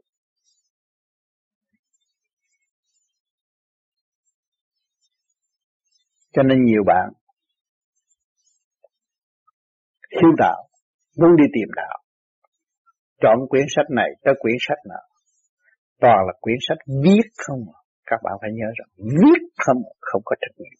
[6.31, 7.09] Cho nên nhiều bạn
[10.21, 10.67] hiếu đạo,
[11.17, 12.03] muốn đi tìm đạo,
[13.21, 15.09] chọn quyển sách này tới quyển sách nào
[15.99, 17.79] toàn là quyển sách viết không à.
[18.05, 20.79] các bạn phải nhớ rằng viết không à, không có trách nhiệm.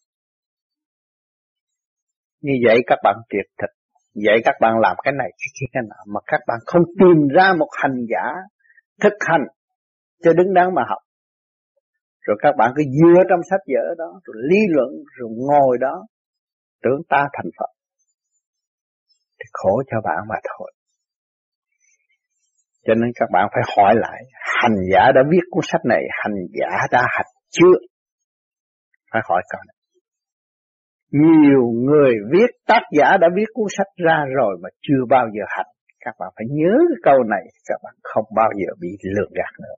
[2.42, 3.79] Như vậy các bạn tuyệt thực
[4.14, 7.28] dạy các bạn làm cái này, cái kia, cái nào mà các bạn không tìm
[7.36, 8.26] ra một hành giả
[9.02, 9.42] thực hành
[10.24, 11.02] cho đứng đắn mà học.
[12.22, 16.06] Rồi các bạn cứ dựa trong sách vở đó, rồi lý luận, rồi ngồi đó,
[16.84, 17.72] tưởng ta thành Phật.
[19.40, 20.72] Thì khổ cho bạn mà thôi.
[22.86, 24.22] Cho nên các bạn phải hỏi lại,
[24.62, 27.78] hành giả đã viết cuốn sách này, hành giả đã hành chưa?
[29.12, 29.79] Phải hỏi câu này
[31.12, 35.44] nhiều người viết, tác giả đã viết cuốn sách ra rồi mà chưa bao giờ
[35.48, 35.72] hành.
[36.06, 39.54] Các bạn phải nhớ cái câu này, các bạn không bao giờ bị lừa gạt
[39.60, 39.76] nữa.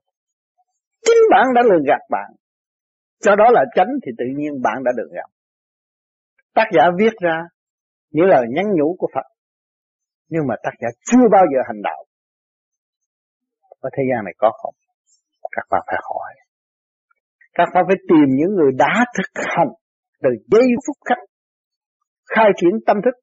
[1.04, 2.30] Chính bạn đã lừa gạt bạn.
[3.20, 5.30] Cho đó là tránh thì tự nhiên bạn đã được gặp
[6.54, 7.42] tác giả viết ra
[8.10, 9.26] những lời nhắn nhủ của Phật,
[10.28, 12.04] nhưng mà tác giả chưa bao giờ hành đạo.
[13.80, 14.74] Ở thế gian này có không?
[15.56, 16.34] Các bạn phải hỏi.
[17.54, 19.72] Các bạn phải tìm những người đã thực hành
[20.22, 21.22] từ giây phút khách
[22.34, 23.14] khai triển tâm thức,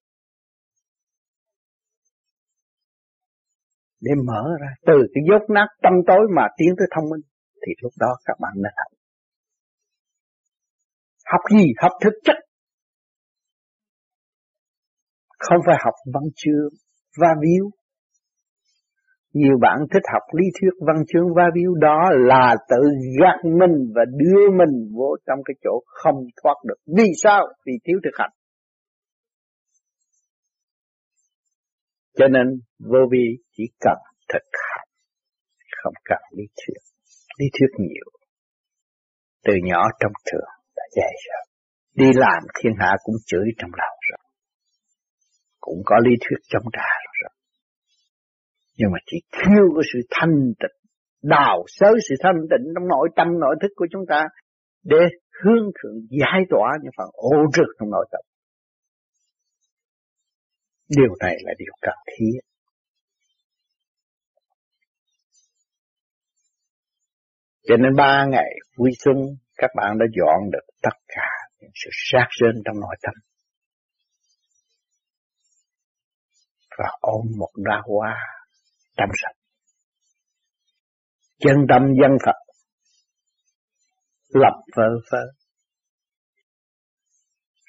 [4.01, 4.71] để mở ra.
[4.85, 7.21] Từ cái dốt nát tâm tối mà tiến tới thông minh,
[7.65, 8.99] thì lúc đó các bạn nên học
[11.31, 11.65] học gì?
[11.81, 12.35] Học thực chất.
[15.39, 16.69] Không phải học văn chương,
[17.21, 17.69] va víu
[19.33, 22.81] nhiều bạn thích học lý thuyết văn chương va víu đó là tự
[23.21, 26.75] gạt mình và đưa mình vô trong cái chỗ không thoát được.
[26.97, 27.47] Vì sao?
[27.65, 28.31] Vì thiếu thực hành.
[32.17, 32.47] Cho nên
[32.79, 33.97] vô vi chỉ cần
[34.33, 34.87] thực hành,
[35.83, 36.81] không cần lý thuyết.
[37.39, 38.09] Lý thuyết nhiều.
[39.43, 41.45] Từ nhỏ trong trường đã dạy rồi.
[41.95, 44.19] Đi làm thiên hạ cũng chửi trong lòng rồi.
[45.59, 46.89] Cũng có lý thuyết trong trà
[47.21, 47.38] rồi
[48.79, 50.77] nhưng mà chỉ thiếu cái sự thanh tịnh.
[51.21, 54.27] Đào sới sự thanh tịnh trong nội tâm, nội thức của chúng ta
[54.83, 54.97] để
[55.43, 58.21] hướng thượng, giải tỏa những phần ô trực trong nội tâm.
[60.97, 62.39] Điều này là điều cần thiết.
[67.67, 69.15] Cho nên ba ngày vui xuân,
[69.57, 73.13] các bạn đã dọn được tất cả những sự sát rên trong nội tâm.
[76.77, 78.38] Và ôm một đa hoa
[78.99, 79.37] trong sạch.
[81.39, 82.35] Chân tâm dân Phật,
[84.29, 85.23] lập vơ vơ.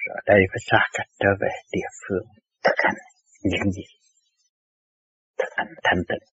[0.07, 2.27] Rồi đây phải xa cách trở về địa phương
[2.65, 2.95] thực hành
[3.43, 3.83] những gì?
[5.39, 6.29] Thực hành thanh tịnh.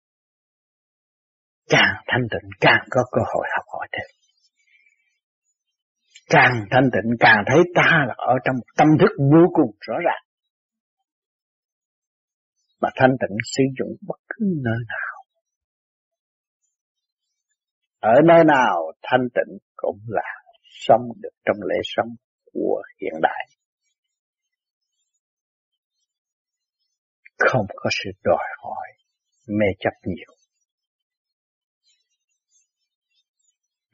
[1.68, 4.06] Càng thanh tịnh, càng có cơ hội học hỏi thêm.
[6.30, 10.22] Càng thanh tịnh, càng thấy ta là ở trong tâm thức vô cùng rõ ràng
[12.82, 15.24] mà thanh tịnh sử dụng bất cứ nơi nào.
[18.00, 22.08] Ở nơi nào thanh tịnh cũng là sống được trong lễ sống
[22.52, 23.48] của hiện đại.
[27.38, 28.88] Không có sự đòi hỏi,
[29.46, 30.34] mê chấp nhiều.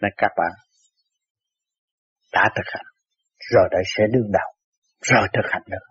[0.03, 0.53] Nên các bạn
[2.33, 2.87] đã thực hành,
[3.39, 4.53] rồi đây sẽ đương đầu,
[5.03, 5.87] rồi thực hành nữa.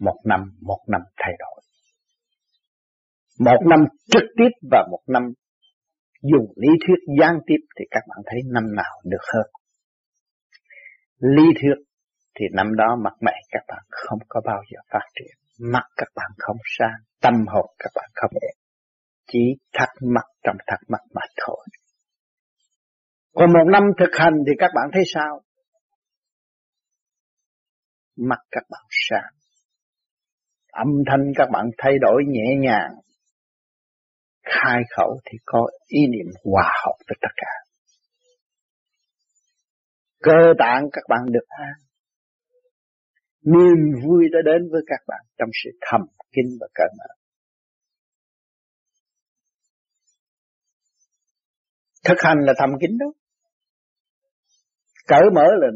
[0.00, 1.69] Một năm, một năm thay đổi.
[3.44, 3.80] Một năm
[4.12, 5.22] trực tiếp và một năm
[6.22, 9.46] dùng lý thuyết gián tiếp thì các bạn thấy năm nào được hơn.
[11.18, 11.84] Lý thuyết
[12.34, 15.36] thì năm đó mặt mày các bạn không có bao giờ phát triển.
[15.72, 18.54] Mắt các bạn không sang, tâm hồn các bạn không đẹp.
[19.32, 21.66] Chỉ thắc mắc trong thắc mắc mà thôi.
[23.34, 25.40] Còn một năm thực hành thì các bạn thấy sao?
[28.16, 29.32] Mắt các bạn sang.
[30.72, 32.90] Âm thanh các bạn thay đổi nhẹ nhàng,
[34.50, 37.52] khai khẩu thì có ý niệm hòa hợp với tất cả.
[40.22, 41.74] Cơ tạng các bạn được an.
[43.42, 46.00] Niềm vui đã đến với các bạn trong sự thầm
[46.32, 47.14] kín và cởi mở.
[52.04, 53.06] Thực hành là thầm kín đó.
[55.06, 55.68] Cởi mở là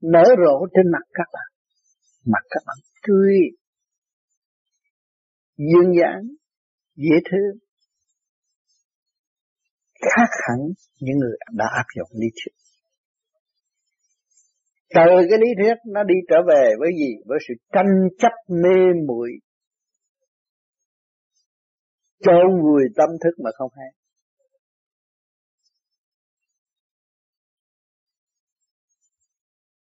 [0.00, 1.48] nở rộ trên mặt các bạn.
[2.24, 3.36] Mặt các bạn tươi,
[5.56, 6.22] dương dáng,
[6.94, 7.71] dễ thương
[10.02, 10.58] khác hẳn
[11.00, 12.54] những người đã áp dụng lý thuyết.
[14.94, 17.10] Từ cái lý thuyết nó đi trở về với gì?
[17.26, 18.78] Với sự tranh chấp mê
[19.08, 19.30] muội
[22.24, 23.88] chôn vùi tâm thức mà không hay.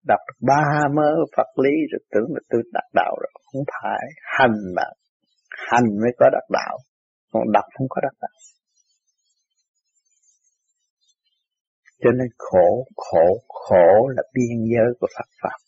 [0.07, 3.30] Đọc ba mơ, Phật lý, rồi tưởng là tôi đạt đạo rồi.
[3.52, 4.07] Không phải.
[4.22, 4.84] Hành mà.
[5.50, 6.78] Hành mới có đạt đạo.
[7.32, 8.53] Còn đọc không có đạt đạo.
[12.05, 15.59] Cho nên khổ, khổ, khổ là biên giới của Phật Pháp.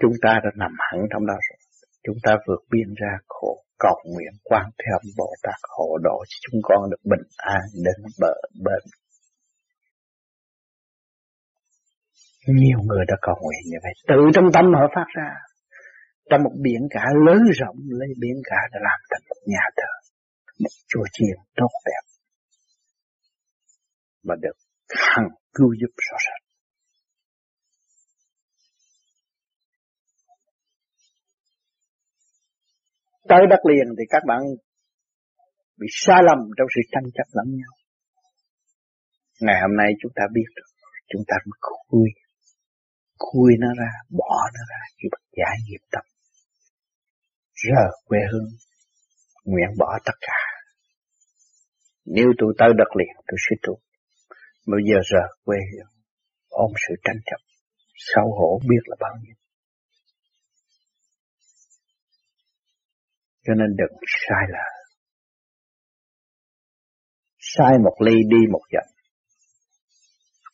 [0.00, 1.58] Chúng ta đã nằm hẳn trong đó rồi.
[2.04, 6.36] chúng ta vượt biên ra khổ cầu nguyện quan theo Bồ Tát hộ độ cho
[6.44, 8.34] chúng con được bình an đến bờ
[8.64, 8.82] bên.
[12.46, 15.30] Nhiều người đã cầu nguyện như vậy, tự trong tâm họ phát ra.
[16.30, 19.92] Trong một biển cả lớn rộng lấy biển cả để làm thành một nhà thờ,
[20.58, 22.04] một chùa chiền tốt đẹp
[24.22, 24.56] mà được
[24.96, 26.42] hằng cứu giúp rõ rệt.
[33.32, 34.40] tới đất liền thì các bạn
[35.80, 37.72] bị sai lầm trong sự tranh chấp lẫn nhau.
[39.40, 40.70] Ngày hôm nay chúng ta biết được,
[41.10, 42.08] chúng ta mới khui,
[43.18, 46.04] khui nó ra, bỏ nó ra, khi bật giải nghiệp tâm.
[47.62, 48.50] Giờ quê hương,
[49.44, 50.38] nguyện bỏ tất cả.
[52.04, 53.78] Nếu tôi tới đất liền tôi sẽ tu.
[54.66, 55.92] Bây giờ giờ quê hương,
[56.48, 57.40] ôm sự tranh chấp,
[57.94, 59.34] xấu hổ biết là bao nhiêu.
[63.44, 63.98] Cho nên đừng
[64.28, 64.64] sai là
[67.44, 68.88] Sai một ly đi một dặm.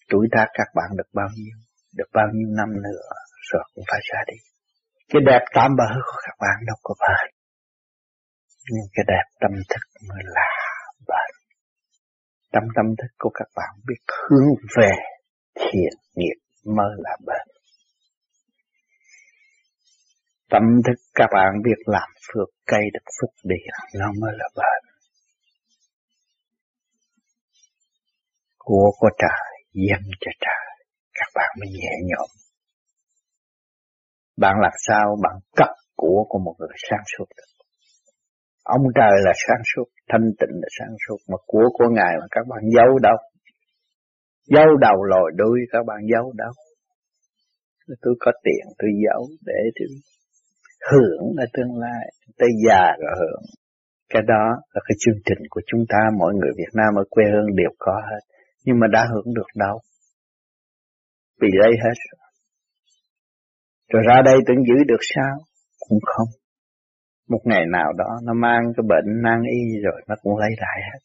[0.09, 1.57] Tuổi tác các bạn được bao nhiêu,
[1.93, 3.09] được bao nhiêu năm nữa
[3.53, 4.39] rồi cũng phải ra đi.
[5.09, 7.33] Cái đẹp tạm bỡ của các bạn đâu có phải,
[8.71, 10.58] Nhưng cái đẹp tâm thức mới là.
[12.53, 14.91] Tâm tâm thức của các bạn biết hướng về
[15.55, 17.47] thiện nghiệp mới là bền.
[20.51, 24.95] Tâm thức các bạn biết làm phước cây được phúc địa, nó mới là bền.
[28.59, 32.29] Của của trời, dân cho trời, các bạn mới nhẹ nhõm.
[34.37, 37.58] Bạn làm sao bạn cấp của của một người sáng suốt được.
[38.77, 42.27] Ông trời là sáng suốt, thanh tịnh là sáng suốt, mà của của Ngài mà
[42.31, 43.19] các bạn giấu đâu.
[44.55, 46.53] Giấu đầu lòi đuôi các bạn giấu đâu.
[48.03, 49.89] Tôi có tiền tôi giấu để tôi
[50.91, 52.05] hưởng ở tương lai,
[52.39, 53.43] tới già rồi hưởng.
[54.13, 57.25] Cái đó là cái chương trình của chúng ta, mọi người Việt Nam ở quê
[57.33, 58.23] hương đều có hết.
[58.65, 59.81] Nhưng mà đã hưởng được đâu.
[61.41, 62.21] Bị lấy hết rồi.
[63.93, 65.35] Rồi ra đây tưởng giữ được sao?
[65.89, 66.29] Cũng không.
[67.29, 70.79] Một ngày nào đó nó mang cái bệnh nan y rồi nó cũng lấy lại
[70.93, 70.99] hết.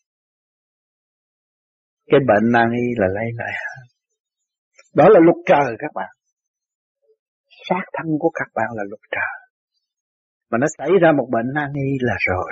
[2.11, 3.85] Cái bệnh nan y là lấy lại hết.
[4.95, 6.09] Đó là luật trời các bạn.
[7.69, 9.43] Sát thân của các bạn là luật trời
[10.53, 12.51] mà nó xảy ra một bệnh nan y là rồi.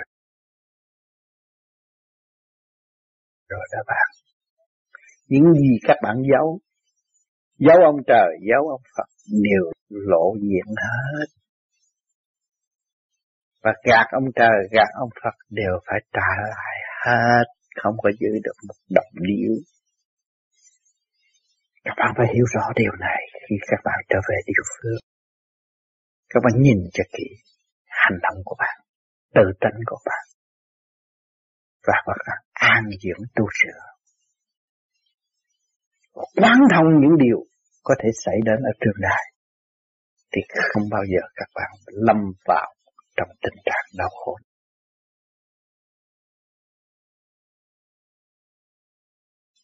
[3.50, 4.08] Rồi đó bạn.
[5.28, 6.60] Những gì các bạn giấu,
[7.58, 11.41] giấu ông trời, giấu ông Phật đều lộ diện hết.
[13.64, 17.46] Và gạt ông trời, gạt ông Phật đều phải trả lại hết,
[17.84, 19.54] không có giữ được một đồng điếu.
[21.84, 25.02] Các bạn phải hiểu rõ điều này khi các bạn trở về địa phương.
[26.30, 27.28] Các bạn nhìn cho kỹ
[27.86, 28.78] hành động của bạn,
[29.34, 30.26] tự tánh của bạn
[31.88, 33.82] và các bạn an dưỡng tu sửa.
[36.42, 37.46] Quán thông những điều
[37.84, 39.24] có thể xảy đến ở trường đại
[40.32, 42.74] thì không bao giờ các bạn lâm vào
[43.22, 44.38] trong tình trạng đau khổ.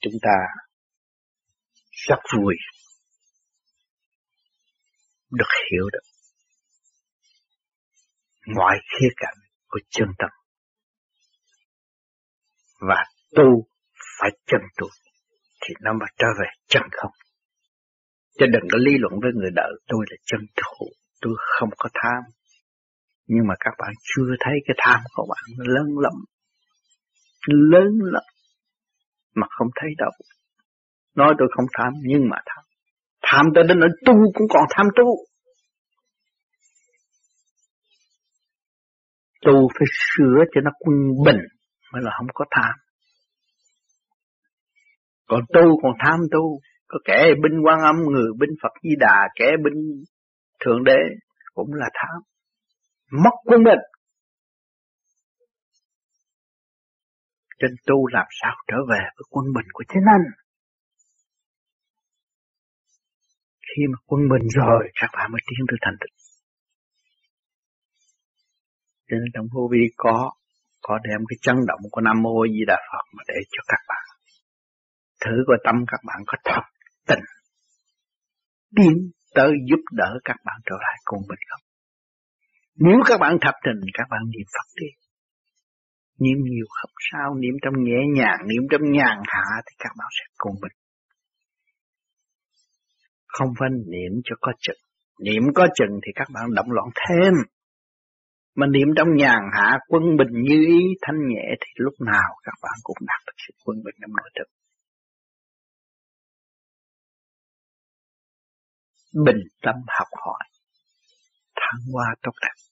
[0.01, 0.37] Chúng ta
[1.91, 2.55] rất vui
[5.31, 6.07] được hiểu được
[8.55, 9.37] mọi khía cạnh
[9.67, 10.29] của chân tâm.
[12.79, 13.05] Và
[13.35, 13.67] tu
[14.19, 14.87] phải chân tu
[15.61, 17.11] thì nó mới trở về chân không.
[18.39, 20.87] Chứ đừng có lý luận với người đời tôi là chân thủ,
[21.21, 22.23] tôi không có tham.
[23.27, 26.13] Nhưng mà các bạn chưa thấy cái tham của bạn lớn lắm.
[27.47, 28.23] Lớn lắm.
[29.35, 30.11] Mà không thấy đâu.
[31.15, 32.63] Nói tôi không tham nhưng mà tham.
[33.21, 35.05] Tham tới đến ở tu cũng còn tham tu.
[39.47, 41.41] tu phải sửa cho nó quân bình
[41.93, 42.73] mới là không có tham.
[45.27, 49.27] Còn tu còn tham tu, có kẻ binh quan âm, người binh Phật Di Đà,
[49.35, 50.03] kẻ binh
[50.65, 50.97] Thượng Đế
[51.53, 52.21] cũng là tham.
[53.11, 53.83] Mất quân bình.
[57.59, 60.25] Trên tu làm sao trở về với quân bình của chính anh.
[63.61, 66.15] Khi mà quân bình rồi, các bạn mới tiến tới thành tựu.
[69.07, 70.31] Cho nên trong vô vi có
[70.81, 73.81] có đem cái chấn động của Nam Mô Di Đà Phật mà để cho các
[73.87, 74.05] bạn.
[75.25, 76.61] Thử coi tâm các bạn có thật
[77.07, 77.23] tình
[78.75, 81.66] tiến tới giúp đỡ các bạn trở lại quân bình không?
[82.79, 84.87] Nếu các bạn thập tình, các bạn niệm Phật đi.
[86.19, 90.07] Niệm nhiều không sao, niệm trong nhẹ nhàng, niệm trong nhàn hạ thì các bạn
[90.19, 90.71] sẽ cùng mình.
[93.27, 94.81] Không phải niệm cho có chừng.
[95.19, 97.33] Niệm có chừng thì các bạn động loạn thêm.
[98.55, 102.53] Mà niệm trong nhàn hạ quân bình như ý thanh nhẹ thì lúc nào các
[102.61, 104.47] bạn cũng đạt được sự quân bình trong nội thực
[109.25, 110.43] Bình tâm học hỏi,
[111.55, 112.66] thăng hoa tốt đẹp.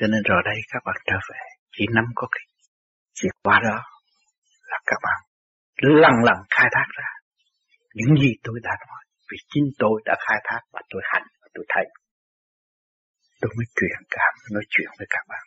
[0.00, 1.42] Cho nên rồi đây các bạn trở về,
[1.76, 2.44] chỉ nắm có cái
[3.14, 3.78] chìa khóa đó
[4.70, 5.18] là các bạn
[6.02, 7.10] lần lần khai thác ra
[7.94, 9.02] những gì tôi đã nói.
[9.30, 11.84] Vì chính tôi đã khai thác và tôi hành và tôi thấy.
[13.40, 15.42] Tôi mới truyền cảm nói chuyện với các bạn.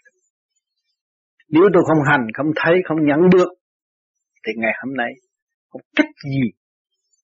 [1.50, 3.52] Nếu tôi không hành không thấy không nhận được
[4.44, 5.12] thì ngày hôm nay
[5.70, 6.46] không cách gì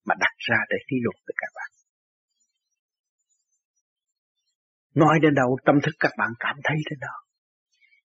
[0.06, 1.79] mà đặt ra để thí luận với các bạn.
[4.96, 7.20] Nói đến đâu, tâm thức các bạn cảm thấy đến đâu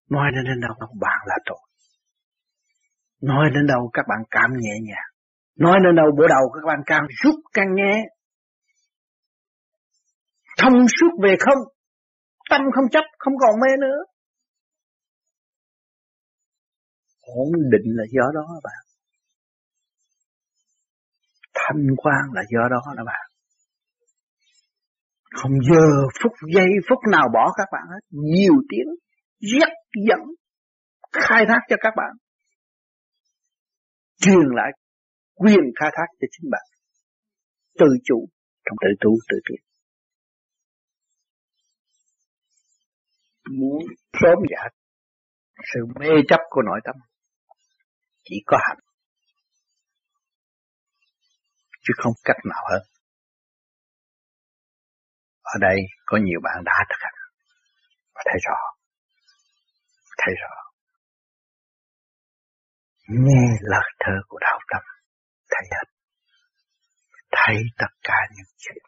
[0.09, 1.57] nói đến đâu, các bạn là tôi.
[3.21, 5.09] Nói đến đâu, các bạn cảm nhẹ nhàng.
[5.55, 8.03] Nói đến đâu bữa đầu các bạn càng rút càng nhẹ
[10.57, 11.57] thông suốt về không,
[12.49, 13.97] tâm không chấp, không còn mê nữa.
[17.21, 18.85] Ổn định là do đó bạn.
[21.53, 23.34] Thanh quan là do đó đó bạn
[25.35, 25.85] không giờ
[26.23, 28.03] phút, giây phút nào bỏ các bạn hết.
[28.09, 28.89] Nhiều tiếng
[29.39, 29.73] rất
[30.07, 30.19] dẫn,
[31.11, 32.11] khai thác cho các bạn.
[34.21, 34.71] Truyền lại
[35.35, 36.65] quyền khai thác cho chính bạn.
[37.79, 38.27] Tự chủ
[38.65, 39.65] trong tự tu, tự tiến
[43.51, 43.83] muốn
[44.13, 44.73] sớm giải
[45.73, 46.95] sự mê chấp của nội tâm,
[48.23, 48.79] chỉ có hạnh,
[51.81, 52.94] chứ không cách nào hơn
[55.53, 57.19] ở đây có nhiều bạn đã thực hành.
[58.15, 58.59] Và thấy rõ.
[60.17, 60.55] Thấy rõ.
[63.07, 64.81] Nghe lời thơ của đạo tâm
[65.49, 65.95] thấy hết
[67.31, 68.83] thấy tất cả những chuyện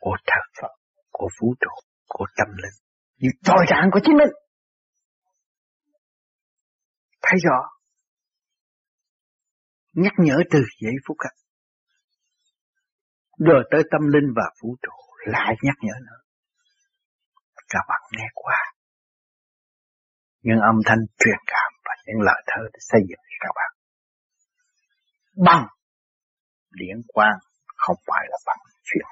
[0.00, 0.74] của thật Phật,
[1.10, 1.70] của vũ trụ,
[2.08, 2.76] của tâm linh
[3.16, 4.32] như trôi trạng của chính mình.
[7.22, 7.58] Thấy rõ.
[9.92, 11.36] Nhắc nhở từ giây phút ấy
[13.38, 16.20] rồi tới tâm linh và vũ trụ lại nhắc nhở nữa.
[17.68, 18.58] Các bạn nghe qua.
[20.42, 23.72] Những âm thanh truyền cảm và những lời thơ để xây dựng cho các bạn.
[25.46, 25.66] Bằng
[26.70, 27.38] điển quang
[27.76, 29.06] không phải là bằng chuyện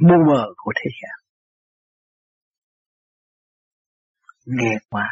[0.00, 1.16] mù mờ của thế gian.
[4.46, 5.08] Nghe qua,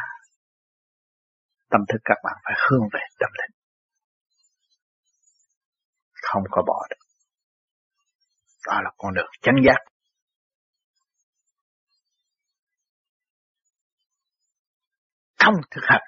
[1.69, 3.57] tâm thức các bạn phải hướng về tâm linh.
[6.13, 7.04] Không có bỏ được
[8.65, 9.79] đó là con đường chánh giác.
[15.39, 16.01] Không thực hành.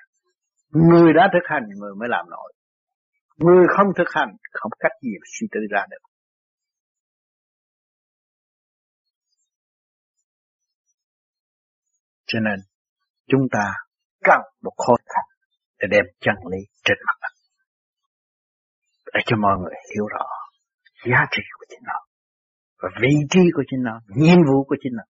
[0.70, 2.54] Người đã thực hành, người mới làm nổi.
[3.38, 6.10] Người không thực hành, không cách gì suy tư ra được.
[12.26, 12.60] Cho nên,
[13.28, 13.74] chúng ta
[14.24, 15.26] cần một khối thành
[15.80, 17.34] để đem chân lý trên mặt đất.
[19.14, 20.26] Để cho mọi người hiểu rõ
[21.06, 22.07] giá trị của chính nó
[22.78, 25.04] và vị trí của chính nó, nhiệm vụ của chính nó.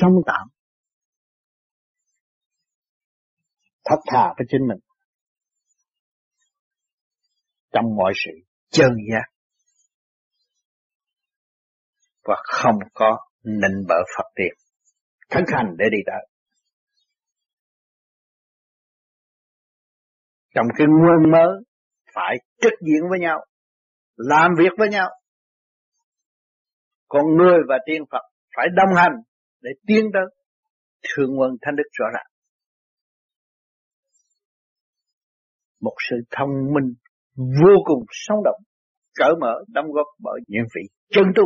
[0.00, 0.48] Sống tạm.
[3.84, 4.78] Thật thà với chính mình.
[7.72, 8.30] Trong mọi sự
[8.70, 9.24] chân giác.
[12.22, 14.52] Và không có nịnh bợ Phật tiền.
[15.30, 16.28] Thánh hành để đi tới.
[20.54, 21.48] Trong cái nguyên mới
[22.14, 23.44] phải trực diện với nhau
[24.28, 25.08] làm việc với nhau.
[27.08, 28.22] Con người và tiên Phật
[28.56, 29.12] phải đồng hành
[29.60, 30.22] để tiến tới
[31.08, 32.26] thượng nguồn thanh đức rõ ràng.
[35.80, 36.94] Một sự thông minh
[37.36, 38.62] vô cùng sống động,
[39.14, 41.44] cởi mở, đóng góp bởi những vị chân tu.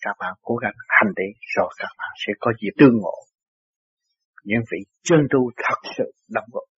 [0.00, 1.24] Các bạn cố gắng hành đi,
[1.56, 3.14] rồi các bạn sẽ có dịp tương ngộ.
[4.44, 6.71] Những vị chân tu thật sự đóng góp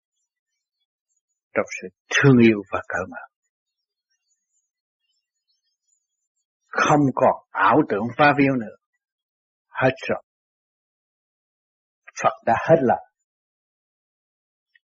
[1.53, 3.17] trong sự thương yêu và cởi mở.
[6.67, 8.75] Không còn ảo tưởng phá viêu nữa.
[9.67, 10.23] Hết rồi.
[12.23, 13.13] Phật đã hết lòng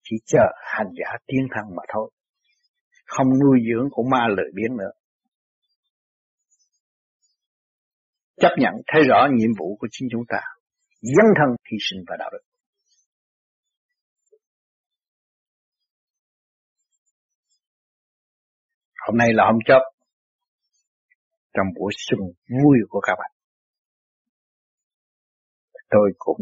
[0.10, 2.12] chỉ chờ hành giả tiến thăng mà thôi.
[3.06, 4.92] Không nuôi dưỡng của ma lợi biến nữa.
[8.38, 10.40] Chấp nhận thấy rõ nhiệm vụ của chính chúng ta.
[11.02, 12.49] Dân thân hy sinh và đạo đức.
[19.10, 19.82] Hôm nay là hôm chót
[21.54, 22.20] trong buổi xuân
[22.64, 23.32] vui của các bạn
[25.90, 26.42] tôi cũng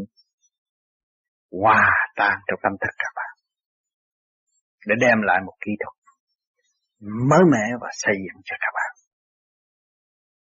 [1.61, 3.33] hòa tan trong tâm thức các bạn
[4.87, 5.97] để đem lại một kỹ thuật
[6.99, 8.91] mới mẻ và xây dựng cho các bạn.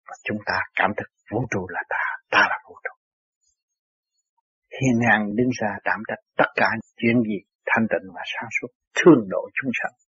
[0.08, 2.96] Và chúng ta cảm thức vũ trụ là ta, ta là vũ trụ.
[4.82, 8.68] Hiền ngang đứng ra đảm trách tất cả chuyện gì thanh tịnh và sáng suốt,
[8.98, 10.05] thương độ chúng sanh.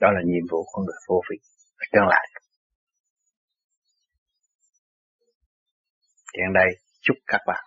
[0.00, 1.36] Đó là nhiệm vụ của người vô vị
[1.76, 2.26] ở tương lai.
[6.36, 6.68] Hiện đây
[7.00, 7.64] chúc các bạn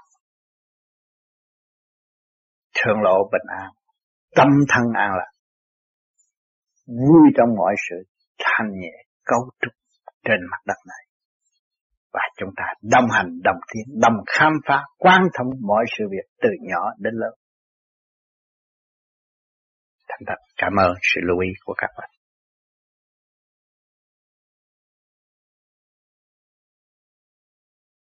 [2.75, 3.69] thường lộ bình an,
[4.35, 5.31] tâm thân an lạc,
[6.87, 7.95] vui trong mọi sự
[8.39, 8.93] thanh nhẹ
[9.25, 9.73] cấu trúc
[10.23, 11.03] trên mặt đất này.
[12.13, 16.31] Và chúng ta đồng hành, đồng tiến, đồng khám phá, quan thông mọi sự việc
[16.41, 17.33] từ nhỏ đến lớn.
[20.09, 22.09] Thành thật cảm ơn sự lưu ý của các bạn.